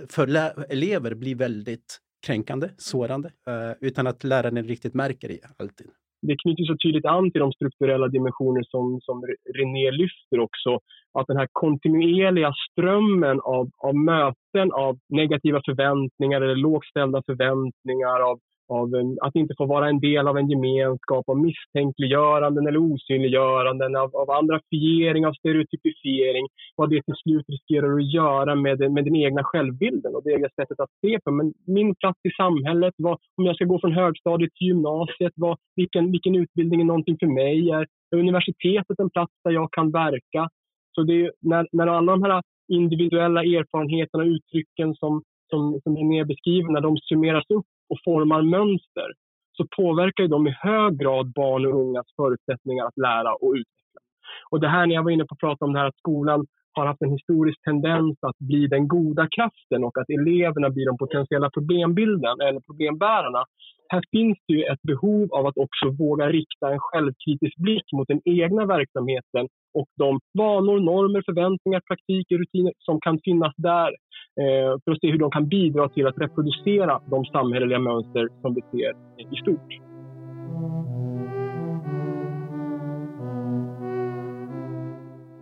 för 0.07 0.27
elever 0.71 1.13
blir 1.13 1.35
väldigt 1.35 1.99
kränkande, 2.25 2.69
sårande, 2.77 3.31
eh, 3.47 3.71
utan 3.81 4.07
att 4.07 4.23
läraren 4.23 4.67
riktigt 4.67 4.93
märker 4.93 5.27
det 5.27 5.39
alltid 5.57 5.87
det 6.27 6.37
knyter 6.41 6.63
så 6.63 6.77
tydligt 6.83 7.05
an 7.05 7.31
till 7.31 7.41
de 7.41 7.51
strukturella 7.51 8.07
dimensioner 8.07 8.63
som, 8.63 8.99
som 9.01 9.17
René 9.57 9.91
lyfter 9.91 10.39
också. 10.39 10.79
Att 11.19 11.27
den 11.27 11.37
här 11.37 11.47
kontinuerliga 11.51 12.53
strömmen 12.69 13.39
av, 13.41 13.69
av 13.77 13.95
möten 13.95 14.71
av 14.71 14.99
negativa 15.09 15.61
förväntningar 15.65 16.41
eller 16.41 16.55
lågt 16.55 16.85
ställda 16.85 17.21
förväntningar, 17.25 18.19
av 18.29 18.39
av 18.69 18.95
en, 18.95 19.17
att 19.21 19.35
inte 19.35 19.53
få 19.57 19.65
vara 19.65 19.89
en 19.89 19.99
del 19.99 20.27
av 20.27 20.37
en 20.37 20.49
gemenskap, 20.49 21.29
av 21.29 21.37
misstänkliggöranden 21.39 22.67
eller 22.67 22.93
osynliggöranden, 22.93 23.95
av, 23.95 24.15
av 24.15 24.31
andrafiering, 24.31 25.25
av 25.25 25.33
stereotypifiering, 25.33 26.47
vad 26.75 26.89
det 26.89 27.01
till 27.01 27.15
slut 27.23 27.45
riskerar 27.47 27.97
att 27.97 28.13
göra 28.13 28.55
med, 28.55 28.91
med 28.91 29.05
den 29.05 29.15
egna 29.15 29.43
självbilden 29.43 30.15
och 30.15 30.23
det 30.23 30.31
egna 30.31 30.49
sättet 30.55 30.79
att 30.79 30.89
se 31.01 31.19
på 31.19 31.31
men 31.31 31.53
min 31.67 31.95
plats 31.95 32.19
i 32.23 32.31
samhället, 32.31 32.93
vad, 32.97 33.17
om 33.37 33.45
jag 33.45 33.55
ska 33.55 33.65
gå 33.65 33.79
från 33.79 33.93
högstadiet 33.93 34.53
till 34.53 34.67
gymnasiet, 34.67 35.33
vad, 35.35 35.57
vilken, 35.75 36.11
vilken 36.11 36.35
utbildning 36.35 36.81
är 36.81 36.85
någonting 36.85 37.17
för 37.19 37.27
mig? 37.27 37.69
Är 37.69 37.87
universitetet 38.15 38.99
en 38.99 39.09
plats 39.09 39.33
där 39.43 39.51
jag 39.51 39.71
kan 39.71 39.91
verka? 39.91 40.49
Så 40.95 41.03
det 41.03 41.25
är, 41.25 41.31
när, 41.41 41.67
när 41.71 41.87
alla 41.87 42.11
de 42.11 42.23
här 42.23 42.41
individuella 42.67 43.41
erfarenheterna 43.43 44.23
och 44.23 44.27
uttrycken 44.27 44.95
som, 44.95 45.23
som, 45.49 45.79
som 45.83 45.97
är 45.97 46.03
mer 46.03 46.25
beskrivna, 46.25 46.79
de 46.79 46.97
summeras 46.97 47.49
upp 47.49 47.65
och 47.93 48.03
formar 48.03 48.41
mönster 48.41 49.09
så 49.57 49.63
påverkar 49.77 50.27
de 50.27 50.47
i 50.47 50.55
hög 50.67 50.99
grad 51.01 51.33
barn 51.33 51.65
och 51.65 51.79
ungas 51.83 52.07
förutsättningar 52.15 52.85
att 52.85 52.97
lära 52.97 53.31
och 53.33 53.51
utveckla. 53.51 54.01
Och 54.51 54.59
det 54.59 54.67
här 54.67 54.85
när 54.85 54.95
jag 54.95 55.03
var 55.03 55.11
inne 55.11 55.25
på 55.25 55.33
att 55.33 55.45
prata 55.45 55.65
om 55.65 55.73
det 55.73 55.79
här 55.79 55.87
att 55.87 56.03
skolan 56.05 56.45
har 56.75 56.85
haft 56.85 57.01
en 57.01 57.11
historisk 57.17 57.59
tendens 57.63 58.17
att 58.21 58.37
bli 58.37 58.67
den 58.67 58.87
goda 58.87 59.27
kraften 59.35 59.83
och 59.83 59.97
att 59.97 60.09
eleverna 60.09 60.69
blir 60.69 60.85
de 60.85 60.97
potentiella 60.97 61.49
problembilden 61.49 62.41
eller 62.47 62.59
problembärarna. 62.59 63.43
Här 63.93 64.03
finns 64.11 64.37
det 64.47 64.53
ju 64.53 64.63
ett 64.63 64.81
behov 64.81 65.33
av 65.33 65.45
att 65.47 65.57
också 65.57 65.85
våga 65.99 66.25
rikta 66.29 66.73
en 66.73 66.79
självkritisk 66.79 67.57
blick 67.57 67.87
mot 67.93 68.07
den 68.07 68.21
egna 68.25 68.65
verksamheten 68.65 69.47
och 69.73 69.87
de 69.97 70.19
vanor, 70.37 70.79
normer, 70.79 71.21
förväntningar, 71.25 71.81
praktiker, 71.87 72.37
rutiner 72.37 72.73
som 72.77 72.99
kan 72.99 73.19
finnas 73.23 73.53
där 73.57 73.89
för 74.83 74.91
att 74.91 74.99
se 75.01 75.11
hur 75.11 75.19
de 75.19 75.31
kan 75.31 75.47
bidra 75.47 75.89
till 75.89 76.07
att 76.07 76.17
reproducera 76.17 77.01
de 77.09 77.25
samhälleliga 77.25 77.79
mönster 77.79 78.27
som 78.41 78.53
vi 78.53 78.61
ser 78.61 78.93
i 79.33 79.35
stort. 79.41 79.83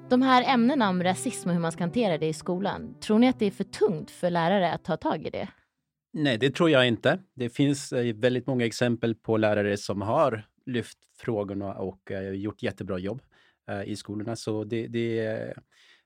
De 0.10 0.22
här 0.22 0.54
ämnena 0.54 0.90
om 0.90 1.04
rasism 1.04 1.50
och 1.50 1.56
hur 1.56 1.62
man 1.62 1.72
ska 1.72 1.84
hantera 1.84 2.18
det 2.18 2.28
i 2.28 2.34
skolan, 2.34 2.96
tror 3.00 3.20
ni 3.20 3.28
att 3.28 3.40
det 3.40 3.46
är 3.46 3.52
för 3.52 3.64
tungt 3.64 4.12
för 4.12 4.30
lärare 4.30 4.72
att 4.72 4.84
ta 4.84 4.98
tag 4.98 5.28
i 5.28 5.30
det? 5.30 5.48
Nej, 6.14 6.38
det 6.38 6.56
tror 6.56 6.70
jag 6.70 6.88
inte. 6.88 7.20
Det 7.36 7.50
finns 7.50 7.94
eh, 7.94 8.16
väldigt 8.16 8.48
många 8.48 8.66
exempel 8.66 9.16
på 9.16 9.38
lärare 9.38 9.78
som 9.78 10.02
har 10.02 10.46
lyft 10.66 10.98
frågorna 11.18 11.74
och 11.74 12.12
eh, 12.12 12.32
gjort 12.32 12.64
jättebra 12.64 13.00
jobb 13.00 13.22
eh, 13.70 13.84
i 13.84 13.96
skolorna. 13.96 14.36
Så 14.36 14.64
det, 14.64 14.88
det, 14.88 15.54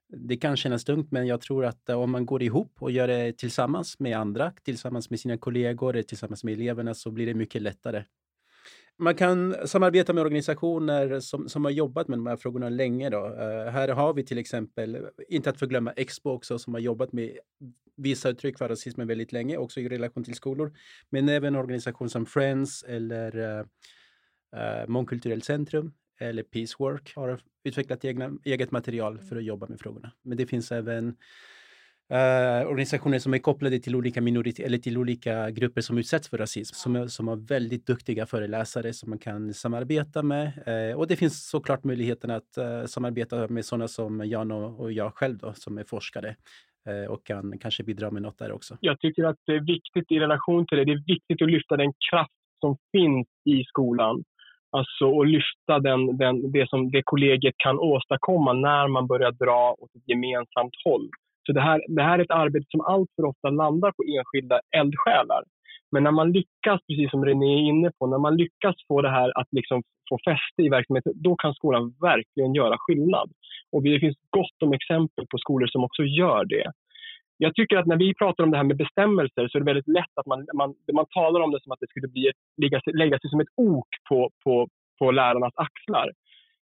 det 0.08 0.38
kan 0.38 0.58
kännas 0.58 0.84
tungt, 0.84 1.12
men 1.12 1.28
jag 1.28 1.42
tror 1.42 1.66
att 1.66 1.90
eh, 1.90 2.02
om 2.02 2.12
man 2.12 2.26
går 2.26 2.44
ihop 2.44 2.72
och 2.80 2.92
gör 2.92 3.08
det 3.08 3.38
tillsammans 3.38 4.00
med 4.00 4.18
andra, 4.18 4.54
tillsammans 4.64 5.10
med 5.10 5.20
sina 5.20 5.38
kollegor, 5.38 6.02
tillsammans 6.02 6.44
med 6.44 6.54
eleverna, 6.54 6.94
så 6.94 7.12
blir 7.12 7.26
det 7.26 7.34
mycket 7.34 7.62
lättare 7.62 8.04
man 8.98 9.16
kan 9.16 9.56
samarbeta 9.68 10.14
med 10.14 10.22
organisationer 10.22 11.20
som, 11.20 11.50
som 11.50 11.66
har 11.66 11.72
jobbat 11.72 12.08
med 12.08 12.20
de 12.20 12.28
här 12.28 12.38
frågorna 12.38 12.70
länge. 12.70 13.10
Då. 13.10 13.26
Uh, 13.26 13.72
här 13.72 13.88
har 13.88 14.14
vi 14.14 14.24
till 14.24 14.38
exempel, 14.38 15.08
inte 15.28 15.50
att 15.50 15.60
förglömma 15.60 15.92
Expo 15.92 16.30
också, 16.30 16.60
som 16.60 16.74
har 16.74 16.82
jobbat 16.82 17.14
med 17.14 17.38
vissa 17.98 18.30
uttryck 18.30 18.58
för 18.58 18.70
rasismen 18.70 19.08
väldigt 19.08 19.32
länge, 19.32 19.58
också 19.58 19.80
i 19.80 19.90
relation 19.90 20.24
till 20.24 20.36
skolor. 20.36 20.74
Men 21.10 21.30
även 21.30 21.56
organisationer 21.56 22.10
som 22.10 22.26
Friends 22.26 22.84
eller 22.84 23.38
uh, 23.38 23.66
uh, 24.56 24.88
Mångkulturellt 24.88 25.46
centrum 25.46 25.94
eller 26.20 26.44
Peacework 26.44 27.16
har 27.16 27.40
utvecklat 27.64 28.06
egna, 28.06 28.32
eget 28.44 28.72
material 28.72 29.20
för 29.20 29.36
att 29.36 29.44
jobba 29.44 29.68
med 29.68 29.80
frågorna. 29.80 30.12
Men 30.22 30.38
det 30.38 30.46
finns 30.46 30.72
även 30.72 31.08
eh, 32.10 32.68
organisationer 32.68 33.20
som 33.20 33.34
är 33.34 33.38
kopplade 33.38 33.80
till 33.80 33.96
olika 33.96 34.22
minoriteter 34.22 34.64
eller 34.64 34.78
till 34.78 34.98
olika 34.98 35.52
grupper 35.52 35.82
som 35.82 35.98
utsätts 35.98 36.30
för 36.30 36.38
rasism, 36.38 36.74
som, 36.76 36.96
är, 36.96 37.08
som 37.08 37.28
har 37.28 37.36
väldigt 37.36 37.88
duktiga 37.88 38.26
föreläsare 38.26 38.94
som 38.94 39.10
man 39.10 39.20
kan 39.20 39.54
samarbeta 39.54 40.24
med. 40.24 40.52
Eh, 40.66 40.98
och 40.98 41.08
det 41.08 41.16
finns 41.16 41.50
såklart 41.50 41.84
möjligheten 41.84 42.32
att 42.32 42.58
eh, 42.58 42.86
samarbeta 42.86 43.48
med 43.48 43.66
sådana 43.66 43.88
som 43.88 44.28
Jan 44.28 44.52
och, 44.52 44.80
och 44.80 44.92
jag 44.92 45.14
själv 45.14 45.38
då, 45.38 45.54
som 45.54 45.78
är 45.78 45.84
forskare 45.84 46.36
och 47.10 47.26
kan 47.26 47.60
kanske 47.60 47.84
bidra 47.84 48.12
med 48.12 48.22
något 48.22 48.38
där 48.38 48.52
också. 48.52 48.78
Jag 48.82 49.00
tycker 49.00 49.24
att 49.24 49.38
det 49.46 49.52
är 49.52 49.60
viktigt 49.60 50.12
i 50.12 50.20
relation 50.20 50.68
till 50.68 50.78
det, 50.78 50.86
det 50.86 50.92
är 50.92 51.04
viktigt 51.08 51.42
att 51.42 51.52
lyfta 51.52 51.78
den 51.78 51.94
kraft 52.12 52.32
som 52.60 52.78
finns 52.92 53.28
i 53.46 53.64
skolan. 53.64 54.24
Alltså 54.78 55.22
att 55.22 55.28
lyfta 55.28 55.80
den, 55.80 56.18
den, 56.18 56.52
det 56.52 56.70
som 56.70 56.92
det 56.92 57.02
kollegiet 57.06 57.56
kan 57.58 57.80
åstadkomma 57.80 58.54
när 58.54 58.88
man 58.88 59.08
börjar 59.08 59.32
dra 59.32 59.76
åt 59.80 59.96
ett 59.96 60.08
gemensamt 60.08 60.76
håll. 60.86 61.10
Så 61.46 61.52
det 61.54 61.62
här, 61.62 61.82
det 61.88 62.04
här 62.04 62.20
är 62.20 62.24
ett 62.24 62.40
arbete 62.44 62.66
som 62.70 62.82
allt 62.82 63.10
för 63.16 63.26
ofta 63.26 63.50
landar 63.50 63.92
på 63.92 64.04
enskilda 64.18 64.60
eldsjälar. 64.78 65.44
Men 65.92 66.04
när 66.04 66.12
man 66.12 66.32
lyckas, 66.32 66.80
precis 66.88 67.12
som 67.12 67.26
René 67.26 67.54
är 67.54 67.70
inne 67.72 67.92
på, 68.00 68.08
när 68.08 68.18
man 68.18 68.38
lyckas 68.38 68.76
få 68.88 69.02
det 69.02 69.10
här 69.10 69.40
att 69.40 69.48
liksom 69.52 69.84
få 70.10 70.18
fäste 70.28 70.62
i 70.62 70.70
verksamheten, 70.70 71.14
då 71.16 71.36
kan 71.36 71.54
skolan 71.54 71.94
verkligen 72.02 72.54
göra 72.54 72.76
skillnad. 72.78 73.30
Och 73.72 73.84
det 73.84 74.00
finns 74.00 74.18
gott 74.30 74.60
om 74.64 74.74
exempel 74.74 75.26
på 75.32 75.38
skolor 75.38 75.68
som 75.68 75.84
också 75.84 76.04
gör 76.04 76.46
det. 76.46 76.72
Jag 77.38 77.56
tycker 77.56 77.78
att 77.78 77.86
när 77.86 77.98
vi 77.98 78.14
pratar 78.14 78.44
om 78.44 78.52
det 78.52 78.58
här 78.58 78.64
med 78.64 78.78
bestämmelser 78.78 79.48
så 79.48 79.58
är 79.58 79.60
det 79.60 79.72
väldigt 79.74 79.88
lätt 79.88 80.14
att 80.16 80.26
man, 80.26 80.48
man, 80.54 80.76
man 80.94 81.06
talar 81.10 81.42
om 81.42 81.52
det 81.52 81.62
som 81.64 81.72
att 81.72 81.80
det 81.80 81.90
skulle 81.90 82.08
bli 82.08 82.28
ett, 82.28 82.42
lägga, 82.62 82.82
lägga 82.94 83.20
sig 83.20 83.30
som 83.30 83.40
ett 83.40 83.54
ok 83.56 83.88
på, 84.10 84.30
på, 84.44 84.68
på 85.00 85.12
lärarnas 85.12 85.54
axlar. 85.56 86.12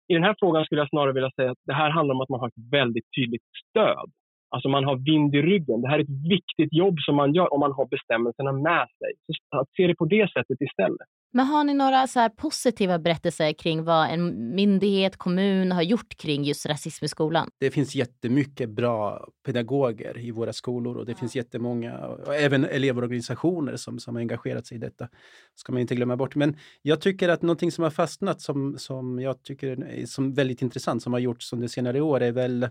I 0.08 0.14
den 0.14 0.24
här 0.24 0.36
frågan 0.40 0.66
skulle 0.66 0.82
jag 0.82 0.90
snarare 0.90 1.14
vilja 1.14 1.32
säga 1.32 1.52
att 1.52 1.66
det 1.66 1.74
här 1.74 1.90
handlar 1.90 2.16
om 2.16 2.22
att 2.22 2.30
man 2.30 2.40
har 2.40 2.48
ett 2.48 2.72
väldigt 2.72 3.08
tydligt 3.18 3.44
stöd. 3.70 4.10
Alltså 4.50 4.70
man 4.70 4.84
har 4.84 4.96
vind 4.96 5.36
i 5.36 5.42
ryggen. 5.42 5.82
Det 5.82 5.90
här 5.90 6.00
är 6.00 6.04
ett 6.04 6.30
viktigt 6.30 6.74
jobb 6.74 6.98
som 7.00 7.16
man 7.16 7.34
gör 7.34 7.54
om 7.54 7.60
man 7.60 7.72
har 7.72 7.86
bestämmelserna 7.86 8.52
med 8.52 8.88
sig. 9.00 9.12
Så 9.52 9.60
att 9.60 9.70
se 9.78 9.88
det 9.88 9.96
på 9.96 10.06
det 10.06 10.32
sättet 10.32 10.62
istället. 10.62 11.10
Men 11.36 11.46
har 11.46 11.64
ni 11.64 11.74
några 11.74 12.08
så 12.08 12.30
positiva 12.30 13.00
berättelser 13.00 13.54
kring 13.54 13.84
vad 13.84 14.10
en 14.10 14.56
myndighet, 14.56 15.18
kommun 15.18 15.72
har 15.72 15.82
gjort 15.82 16.16
kring 16.16 16.44
just 16.44 16.66
rasism 16.66 17.06
i 17.06 17.08
skolan? 17.08 17.50
Det 17.60 17.72
finns 17.72 17.96
jättemycket 17.96 18.70
bra 18.70 19.28
pedagoger 19.46 20.18
i 20.18 20.32
våra 20.32 20.54
skolor 20.54 20.98
och 20.98 21.06
det 21.06 21.12
ja. 21.12 21.18
finns 21.18 21.36
jättemånga, 21.36 22.08
och 22.08 22.36
även 22.36 22.66
elevorganisationer 22.66 23.76
som, 23.76 24.00
som 24.00 24.16
har 24.16 24.22
engagerat 24.22 24.68
sig 24.68 24.78
i 24.78 24.80
detta. 24.80 25.10
ska 25.56 25.72
man 25.72 25.82
inte 25.82 25.96
glömma 25.96 26.18
bort. 26.18 26.36
Men 26.36 26.58
jag 26.82 27.02
tycker 27.02 27.30
att 27.30 27.42
någonting 27.42 27.72
som 27.72 27.84
har 27.84 27.92
fastnat 27.92 28.42
som, 28.42 28.78
som 28.78 29.20
jag 29.20 29.44
tycker 29.44 29.84
är 29.84 30.06
som 30.06 30.34
väldigt 30.34 30.62
intressant 30.62 31.04
som 31.04 31.14
har 31.14 31.20
gjorts 31.20 31.54
under 31.54 31.68
senare 31.68 32.02
år 32.02 32.22
är 32.22 32.32
väl 32.32 32.70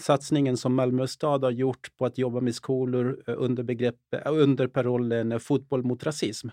satsningen 0.00 0.56
som 0.56 0.74
Malmö 0.74 1.06
stad 1.06 1.44
har 1.44 1.50
gjort 1.50 1.96
på 1.98 2.06
att 2.06 2.18
jobba 2.18 2.40
med 2.40 2.54
skolor 2.54 3.22
under, 3.26 3.62
begrepp, 3.62 3.96
under 4.26 4.66
parollen 4.66 5.40
fotboll 5.40 5.84
mot 5.84 6.04
rasism. 6.04 6.48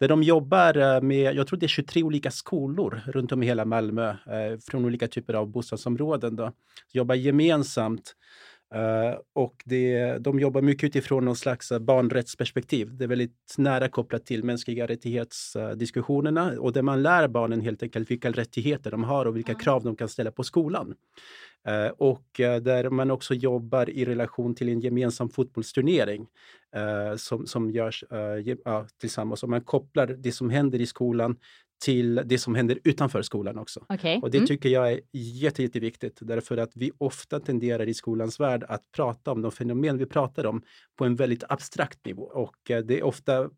Där 0.00 0.08
de 0.08 0.22
jobbar 0.22 0.76
eh, 0.76 1.00
med, 1.00 1.34
jag 1.34 1.46
tror 1.46 1.58
det 1.58 1.66
är 1.66 1.68
23 1.68 2.02
olika 2.02 2.30
skolor 2.30 3.00
runt 3.06 3.32
om 3.32 3.42
i 3.42 3.46
hela 3.46 3.64
Malmö 3.64 4.08
eh, 4.10 4.58
från 4.70 4.84
olika 4.84 5.08
typer 5.08 5.34
av 5.34 5.48
bostadsområden. 5.48 6.36
Då. 6.36 6.52
Jobbar 6.92 7.14
gemensamt 7.14 8.14
Uh, 8.74 9.18
och 9.34 9.62
det, 9.64 10.18
de 10.18 10.40
jobbar 10.40 10.62
mycket 10.62 10.84
utifrån 10.84 11.24
någon 11.24 11.36
slags 11.36 11.72
barnrättsperspektiv. 11.80 12.96
Det 12.96 13.04
är 13.04 13.08
väldigt 13.08 13.54
nära 13.58 13.88
kopplat 13.88 14.26
till 14.26 14.44
mänskliga 14.44 14.86
rättighetsdiskussionerna 14.86 16.52
och 16.58 16.72
där 16.72 16.82
man 16.82 17.02
lär 17.02 17.28
barnen 17.28 17.60
helt 17.60 17.82
enkelt 17.82 18.10
vilka 18.10 18.30
rättigheter 18.30 18.90
de 18.90 19.04
har 19.04 19.26
och 19.26 19.36
vilka 19.36 19.54
krav 19.54 19.84
de 19.84 19.96
kan 19.96 20.08
ställa 20.08 20.30
på 20.30 20.42
skolan. 20.42 20.94
Uh, 21.68 21.92
och 21.98 22.40
uh, 22.40 22.56
där 22.56 22.90
man 22.90 23.10
också 23.10 23.34
jobbar 23.34 23.90
i 23.90 24.04
relation 24.04 24.54
till 24.54 24.68
en 24.68 24.80
gemensam 24.80 25.30
fotbollsturnering 25.30 26.26
som, 27.16 27.46
som 27.46 27.70
görs 27.70 28.04
tillsammans. 29.00 29.42
Och 29.42 29.48
man 29.48 29.60
kopplar 29.60 30.06
det 30.06 30.32
som 30.32 30.50
händer 30.50 30.80
i 30.80 30.86
skolan 30.86 31.36
till 31.84 32.22
det 32.24 32.38
som 32.38 32.54
händer 32.54 32.78
utanför 32.84 33.22
skolan 33.22 33.58
också. 33.58 33.84
Okay. 33.88 34.18
Och 34.18 34.30
det 34.30 34.38
mm. 34.38 34.46
tycker 34.46 34.68
jag 34.68 34.92
är 34.92 35.00
jätte, 35.12 35.62
jätteviktigt 35.62 36.18
därför 36.20 36.56
att 36.56 36.72
vi 36.74 36.92
ofta 36.98 37.40
tenderar 37.40 37.88
i 37.88 37.94
skolans 37.94 38.40
värld 38.40 38.64
att 38.68 38.82
prata 38.92 39.32
om 39.32 39.42
de 39.42 39.52
fenomen 39.52 39.98
vi 39.98 40.06
pratar 40.06 40.46
om 40.46 40.62
på 40.98 41.04
en 41.04 41.16
väldigt 41.16 41.44
abstrakt 41.48 42.06
nivå. 42.06 42.22
Och 42.22 42.70
eh, 42.70 42.78
det 42.78 42.98
är 42.98 43.02
ofta 43.02 43.50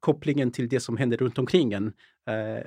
kopplingen 0.00 0.50
till 0.50 0.68
det 0.68 0.80
som 0.80 0.96
händer 0.96 1.16
runt 1.16 1.38
omkring 1.38 1.72
en 1.72 1.92
eh, 2.28 2.62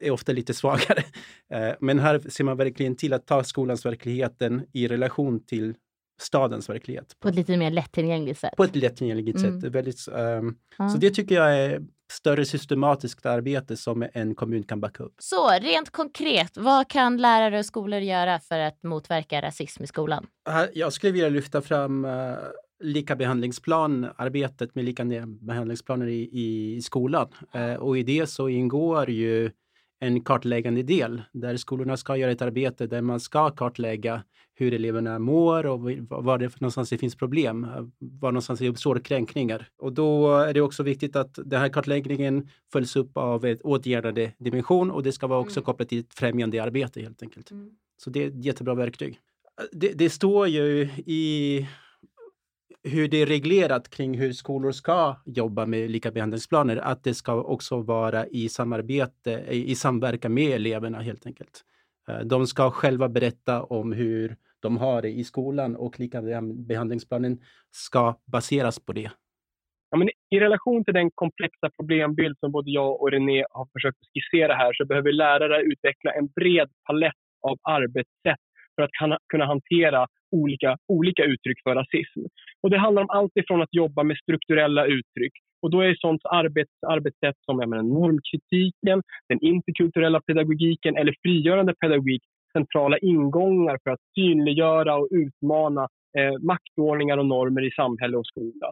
är 0.00 0.10
ofta 0.10 0.32
lite 0.32 0.54
svagare. 0.54 1.02
Eh, 1.50 1.74
men 1.80 1.98
här 1.98 2.18
ser 2.18 2.44
man 2.44 2.56
verkligen 2.56 2.96
till 2.96 3.12
att 3.12 3.26
ta 3.26 3.44
skolans 3.44 3.86
verkligheten 3.86 4.66
i 4.72 4.88
relation 4.88 5.44
till 5.46 5.74
stadens 6.20 6.68
verklighet. 6.68 7.16
På 7.20 7.28
ett 7.28 7.34
lite 7.34 7.56
mer 7.56 7.70
lättillgängligt 7.70 8.40
sätt? 8.40 8.50
På 8.56 8.64
ett 8.64 8.76
lättillgängligt 8.76 9.38
mm. 9.38 9.60
sätt. 9.60 9.72
Väldigt, 9.72 10.08
um, 10.08 10.58
ja. 10.78 10.88
Så 10.88 10.98
det 10.98 11.10
tycker 11.10 11.34
jag 11.34 11.56
är 11.56 11.82
större 12.12 12.44
systematiskt 12.44 13.26
arbete 13.26 13.76
som 13.76 14.08
en 14.12 14.34
kommun 14.34 14.62
kan 14.62 14.80
backa 14.80 15.04
upp. 15.04 15.14
Så 15.18 15.50
rent 15.50 15.90
konkret, 15.90 16.56
vad 16.56 16.88
kan 16.88 17.16
lärare 17.16 17.58
och 17.58 17.66
skolor 17.66 18.00
göra 18.00 18.40
för 18.40 18.58
att 18.58 18.82
motverka 18.82 19.42
rasism 19.42 19.84
i 19.84 19.86
skolan? 19.86 20.26
Jag 20.72 20.92
skulle 20.92 21.12
vilja 21.12 21.28
lyfta 21.28 21.62
fram 21.62 22.04
uh, 22.04 22.34
lika 22.80 23.16
behandlingsplan, 23.16 24.06
arbetet 24.16 24.74
med 24.74 24.84
lika 24.84 25.04
behandlingsplaner 25.40 26.06
i, 26.06 26.30
i 26.32 26.82
skolan. 26.82 27.28
Uh, 27.56 27.74
och 27.74 27.98
i 27.98 28.02
det 28.02 28.26
så 28.26 28.48
ingår 28.48 29.10
ju 29.10 29.50
en 30.00 30.24
kartläggande 30.24 30.82
del 30.82 31.22
där 31.32 31.56
skolorna 31.56 31.96
ska 31.96 32.16
göra 32.16 32.30
ett 32.30 32.42
arbete 32.42 32.86
där 32.86 33.02
man 33.02 33.20
ska 33.20 33.50
kartlägga 33.50 34.22
hur 34.54 34.74
eleverna 34.74 35.18
mår 35.18 35.66
och 35.66 35.80
var 36.24 36.38
det 36.38 36.60
någonstans 36.60 36.90
det 36.90 36.98
finns 36.98 37.16
problem, 37.16 37.66
var 37.98 38.32
någonstans 38.32 38.60
det 38.60 38.68
uppstår 38.68 38.98
kränkningar. 38.98 39.68
Och 39.78 39.92
då 39.92 40.36
är 40.36 40.54
det 40.54 40.60
också 40.60 40.82
viktigt 40.82 41.16
att 41.16 41.38
den 41.44 41.60
här 41.60 41.68
kartläggningen 41.68 42.48
följs 42.72 42.96
upp 42.96 43.16
av 43.16 43.44
ett 43.44 43.62
åtgärdande 43.62 44.32
dimension 44.38 44.90
och 44.90 45.02
det 45.02 45.12
ska 45.12 45.26
vara 45.26 45.40
också 45.40 45.60
mm. 45.60 45.64
kopplat 45.64 45.88
till 45.88 46.00
ett 46.00 46.14
främjande 46.14 46.62
arbete 46.62 47.00
helt 47.00 47.22
enkelt. 47.22 47.50
Mm. 47.50 47.70
Så 47.96 48.10
det 48.10 48.24
är 48.24 48.28
ett 48.28 48.44
jättebra 48.44 48.74
verktyg. 48.74 49.18
Det, 49.72 49.92
det 49.92 50.10
står 50.10 50.48
ju 50.48 50.88
i 51.06 51.66
hur 52.84 53.08
det 53.08 53.22
är 53.22 53.26
reglerat 53.26 53.90
kring 53.90 54.18
hur 54.18 54.32
skolor 54.32 54.72
ska 54.72 55.16
jobba 55.26 55.66
med 55.66 55.90
likabehandlingsplaner, 55.90 56.76
att 56.76 57.04
det 57.04 57.14
ska 57.14 57.42
också 57.42 57.82
vara 57.82 58.26
i 58.26 58.48
samarbete, 58.48 59.44
i 59.50 59.74
samverkan 59.74 60.34
med 60.34 60.50
eleverna 60.50 61.00
helt 61.00 61.26
enkelt. 61.26 61.64
Eh, 62.08 62.18
de 62.18 62.46
ska 62.46 62.70
själva 62.70 63.08
berätta 63.08 63.62
om 63.62 63.92
hur 63.92 64.36
de 64.60 64.76
har 64.76 65.02
det 65.02 65.08
i 65.08 65.24
skolan 65.24 65.76
och 65.76 66.00
likabehandlingsplanen 66.00 67.38
ska 67.70 68.14
baseras 68.26 68.78
på 68.78 68.92
det. 68.92 69.10
Ja, 69.90 69.98
men 69.98 70.08
I 70.30 70.40
relation 70.40 70.84
till 70.84 70.94
den 70.94 71.10
komplexa 71.14 71.70
problembild 71.76 72.38
som 72.38 72.52
både 72.52 72.70
jag 72.70 73.02
och 73.02 73.10
René 73.10 73.44
har 73.50 73.68
försökt 73.72 73.98
skissera 74.14 74.54
här 74.54 74.72
så 74.72 74.84
behöver 74.84 75.12
lärare 75.12 75.62
utveckla 75.62 76.12
en 76.12 76.26
bred 76.26 76.68
palett 76.86 77.14
av 77.40 77.58
arbetssätt 77.62 78.40
för 78.74 78.82
att 78.82 78.90
kunna 79.28 79.46
hantera 79.46 80.06
olika, 80.30 80.76
olika 80.88 81.24
uttryck 81.24 81.58
för 81.62 81.74
rasism. 81.74 82.20
Och 82.62 82.70
det 82.70 82.78
handlar 82.78 83.02
om 83.02 83.10
allt 83.10 83.36
ifrån 83.36 83.62
att 83.62 83.74
jobba 83.74 84.02
med 84.02 84.16
strukturella 84.16 84.86
uttryck 84.86 85.32
och 85.62 85.70
då 85.70 85.80
är 85.80 85.94
sånt 85.94 86.20
arbets, 86.24 86.72
arbetssätt 86.86 87.36
som 87.44 87.60
jag 87.60 87.68
menar, 87.68 87.82
normkritiken, 87.82 89.02
den 89.28 89.38
interkulturella 89.40 90.20
pedagogiken 90.20 90.96
eller 90.96 91.14
frigörande 91.22 91.74
pedagogik 91.74 92.22
centrala 92.52 92.98
ingångar 92.98 93.78
för 93.84 93.90
att 93.90 94.00
synliggöra 94.14 94.96
och 94.96 95.08
utmana 95.10 95.88
eh, 96.18 96.38
maktordningar 96.40 97.18
och 97.18 97.26
normer 97.26 97.66
i 97.66 97.70
samhälle 97.70 98.16
och 98.16 98.26
skola. 98.26 98.68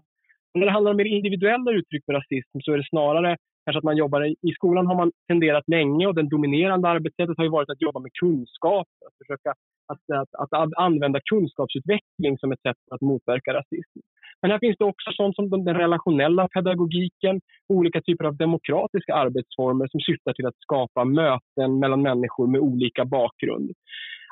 Och 0.55 0.61
när 0.61 0.67
det 0.67 0.73
handlar 0.73 0.91
om 0.91 0.97
mer 0.97 1.05
individuella 1.05 1.73
uttryck 1.73 2.05
för 2.07 2.13
rasism 2.13 2.59
så 2.61 2.73
är 2.73 2.77
det 2.77 2.89
snarare 2.89 3.37
kanske 3.65 3.79
att 3.79 3.85
man 3.85 3.97
jobbar 3.97 4.27
i, 4.27 4.37
i 4.43 4.53
skolan 4.53 4.87
har 4.87 4.95
man 4.95 5.13
tenderat 5.29 5.69
länge 5.69 6.07
och 6.07 6.15
det 6.15 6.23
dominerande 6.23 6.89
arbetssättet 6.89 7.37
har 7.37 7.45
ju 7.45 7.51
varit 7.51 7.71
att 7.71 7.83
jobba 7.83 8.01
med 8.01 8.11
kunskap, 8.21 8.89
att 9.07 9.17
försöka 9.19 9.55
att, 9.87 10.33
att, 10.43 10.53
att 10.53 10.73
använda 10.77 11.21
kunskapsutveckling 11.31 12.39
som 12.39 12.53
ett 12.53 12.63
sätt 12.63 12.83
att 12.91 13.01
motverka 13.01 13.55
rasism. 13.55 14.01
Men 14.43 14.51
här 14.51 14.59
finns 14.59 14.77
det 14.79 14.85
också 14.85 15.11
sånt 15.13 15.37
som 15.37 15.51
den 15.65 15.77
relationella 15.77 16.49
pedagogiken, 16.49 17.41
olika 17.69 18.01
typer 18.01 18.25
av 18.25 18.37
demokratiska 18.37 19.15
arbetsformer 19.15 19.89
som 19.91 20.01
syftar 20.01 20.33
till 20.33 20.47
att 20.47 20.63
skapa 20.63 21.05
möten 21.05 21.79
mellan 21.79 22.03
människor 22.03 22.47
med 22.47 22.61
olika 22.61 23.05
bakgrund. 23.05 23.71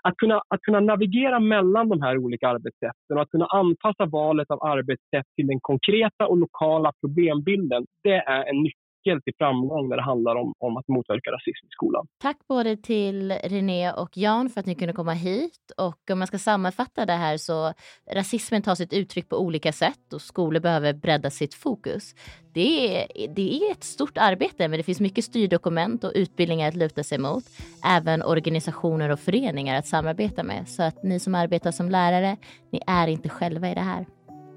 Att 0.03 0.17
kunna, 0.17 0.43
att 0.49 0.61
kunna 0.61 0.81
navigera 0.81 1.41
mellan 1.41 1.89
de 1.89 2.03
här 2.03 2.19
olika 2.19 2.49
arbetssätten 2.49 3.17
och 3.17 3.23
att 3.23 3.31
kunna 3.31 3.47
anpassa 3.47 4.07
valet 4.07 4.51
av 4.51 4.63
arbetssätt 4.63 5.27
till 5.37 5.47
den 5.47 5.61
konkreta 5.61 6.27
och 6.27 6.39
lokala 6.39 6.93
problembilden, 7.01 7.87
det 8.03 8.17
är 8.17 8.45
en 8.45 8.63
nyckel 8.63 8.84
nyckel 9.05 9.23
till 9.23 9.35
framgång 9.39 9.89
när 9.89 9.97
det 9.97 10.03
handlar 10.03 10.37
om, 10.37 10.55
om 10.59 10.77
att 10.77 10.89
motverka 10.89 11.31
rasism 11.31 11.67
i 11.67 11.71
skolan. 11.71 12.07
Tack 12.23 12.37
både 12.49 12.77
till 12.77 13.33
René 13.33 13.93
och 13.93 14.17
Jan 14.17 14.51
för 14.51 14.61
att 14.61 14.67
ni 14.67 14.75
kunde 14.75 14.93
komma 14.93 15.13
hit. 15.13 15.73
Och 15.77 16.11
om 16.13 16.19
man 16.19 16.27
ska 16.27 16.39
sammanfatta 16.39 17.07
det 17.07 17.13
här 17.13 17.37
så 17.37 17.73
rasismen 18.13 18.63
tar 18.63 18.75
sitt 18.75 18.93
uttryck 18.93 19.29
på 19.29 19.37
olika 19.37 19.73
sätt 19.73 20.13
och 20.13 20.23
skolor 20.23 20.61
behöver 20.61 20.93
bredda 20.93 21.31
sitt 21.31 21.55
fokus. 21.55 22.15
Det 22.53 22.97
är, 22.97 23.29
det 23.35 23.57
är 23.57 23.73
ett 23.73 23.85
stort 23.85 24.19
arbete 24.19 24.69
men 24.69 24.79
det 24.79 24.83
finns 24.83 25.01
mycket 25.01 25.25
styrdokument 25.25 26.05
och 26.05 26.13
utbildningar 26.15 26.69
att 26.69 26.75
luta 26.75 27.03
sig 27.03 27.19
mot. 27.19 27.45
Även 27.85 28.23
organisationer 28.23 29.11
och 29.11 29.21
föreningar 29.21 29.79
att 29.79 29.87
samarbeta 29.87 30.43
med. 30.43 30.69
Så 30.69 30.83
att 30.83 31.03
ni 31.03 31.21
som 31.21 31.35
arbetar 31.35 31.71
som 31.71 31.91
lärare, 31.91 32.37
ni 32.71 32.81
är 32.87 33.09
inte 33.09 33.29
själva 33.29 33.71
i 33.71 33.75
det 33.75 33.81
här. 33.81 34.07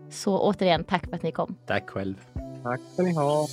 Så 0.09 0.39
återigen, 0.39 0.83
tack 0.83 1.05
för 1.05 1.15
att 1.15 1.23
ni 1.23 1.31
kom. 1.31 1.55
Tack 1.65 1.89
själv. 1.89 2.15
Tack 2.63 2.79
ska 2.93 3.03
ni 3.03 3.13
ha. 3.13 3.47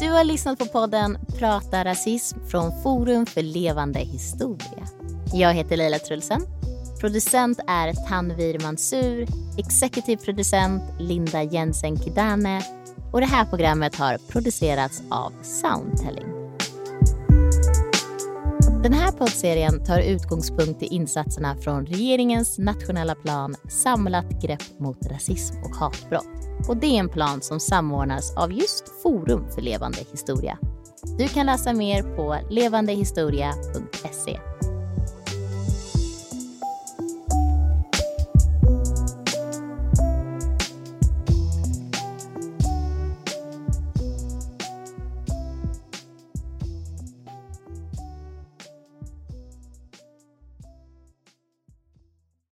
Du 0.00 0.10
har 0.10 0.24
lyssnat 0.24 0.58
på 0.58 0.64
podden 0.64 1.18
Prata 1.38 1.84
rasism 1.84 2.38
från 2.50 2.82
Forum 2.82 3.26
för 3.26 3.42
levande 3.42 3.98
historia. 3.98 4.88
Jag 5.32 5.54
heter 5.54 5.76
Leila 5.76 5.98
Trulsen. 5.98 6.42
Producent 7.00 7.58
är 7.66 8.08
Tanvir 8.08 8.58
Mansur, 8.58 9.26
executive 9.58 10.22
producent 10.24 10.82
Linda 10.98 11.42
Jensen 11.42 11.96
Kidane 11.96 12.62
och 13.12 13.20
det 13.20 13.26
här 13.26 13.44
programmet 13.44 13.96
har 13.96 14.18
producerats 14.18 15.02
av 15.10 15.32
Soundtelling. 15.42 16.35
Den 18.86 18.94
här 18.94 19.12
poddserien 19.12 19.84
tar 19.84 20.00
utgångspunkt 20.00 20.82
i 20.82 20.86
insatserna 20.86 21.56
från 21.56 21.86
regeringens 21.86 22.58
nationella 22.58 23.14
plan 23.14 23.54
Samlat 23.68 24.42
grepp 24.42 24.78
mot 24.78 25.06
rasism 25.06 25.54
och 25.62 25.76
hatbrott. 25.76 26.26
Och 26.68 26.76
det 26.76 26.86
är 26.86 27.00
en 27.00 27.08
plan 27.08 27.42
som 27.42 27.60
samordnas 27.60 28.36
av 28.36 28.52
just 28.52 29.02
Forum 29.02 29.50
för 29.50 29.62
levande 29.62 29.98
historia. 30.10 30.58
Du 31.18 31.28
kan 31.28 31.46
läsa 31.46 31.72
mer 31.72 32.02
på 32.02 32.38
levandehistoria.se. 32.50 34.40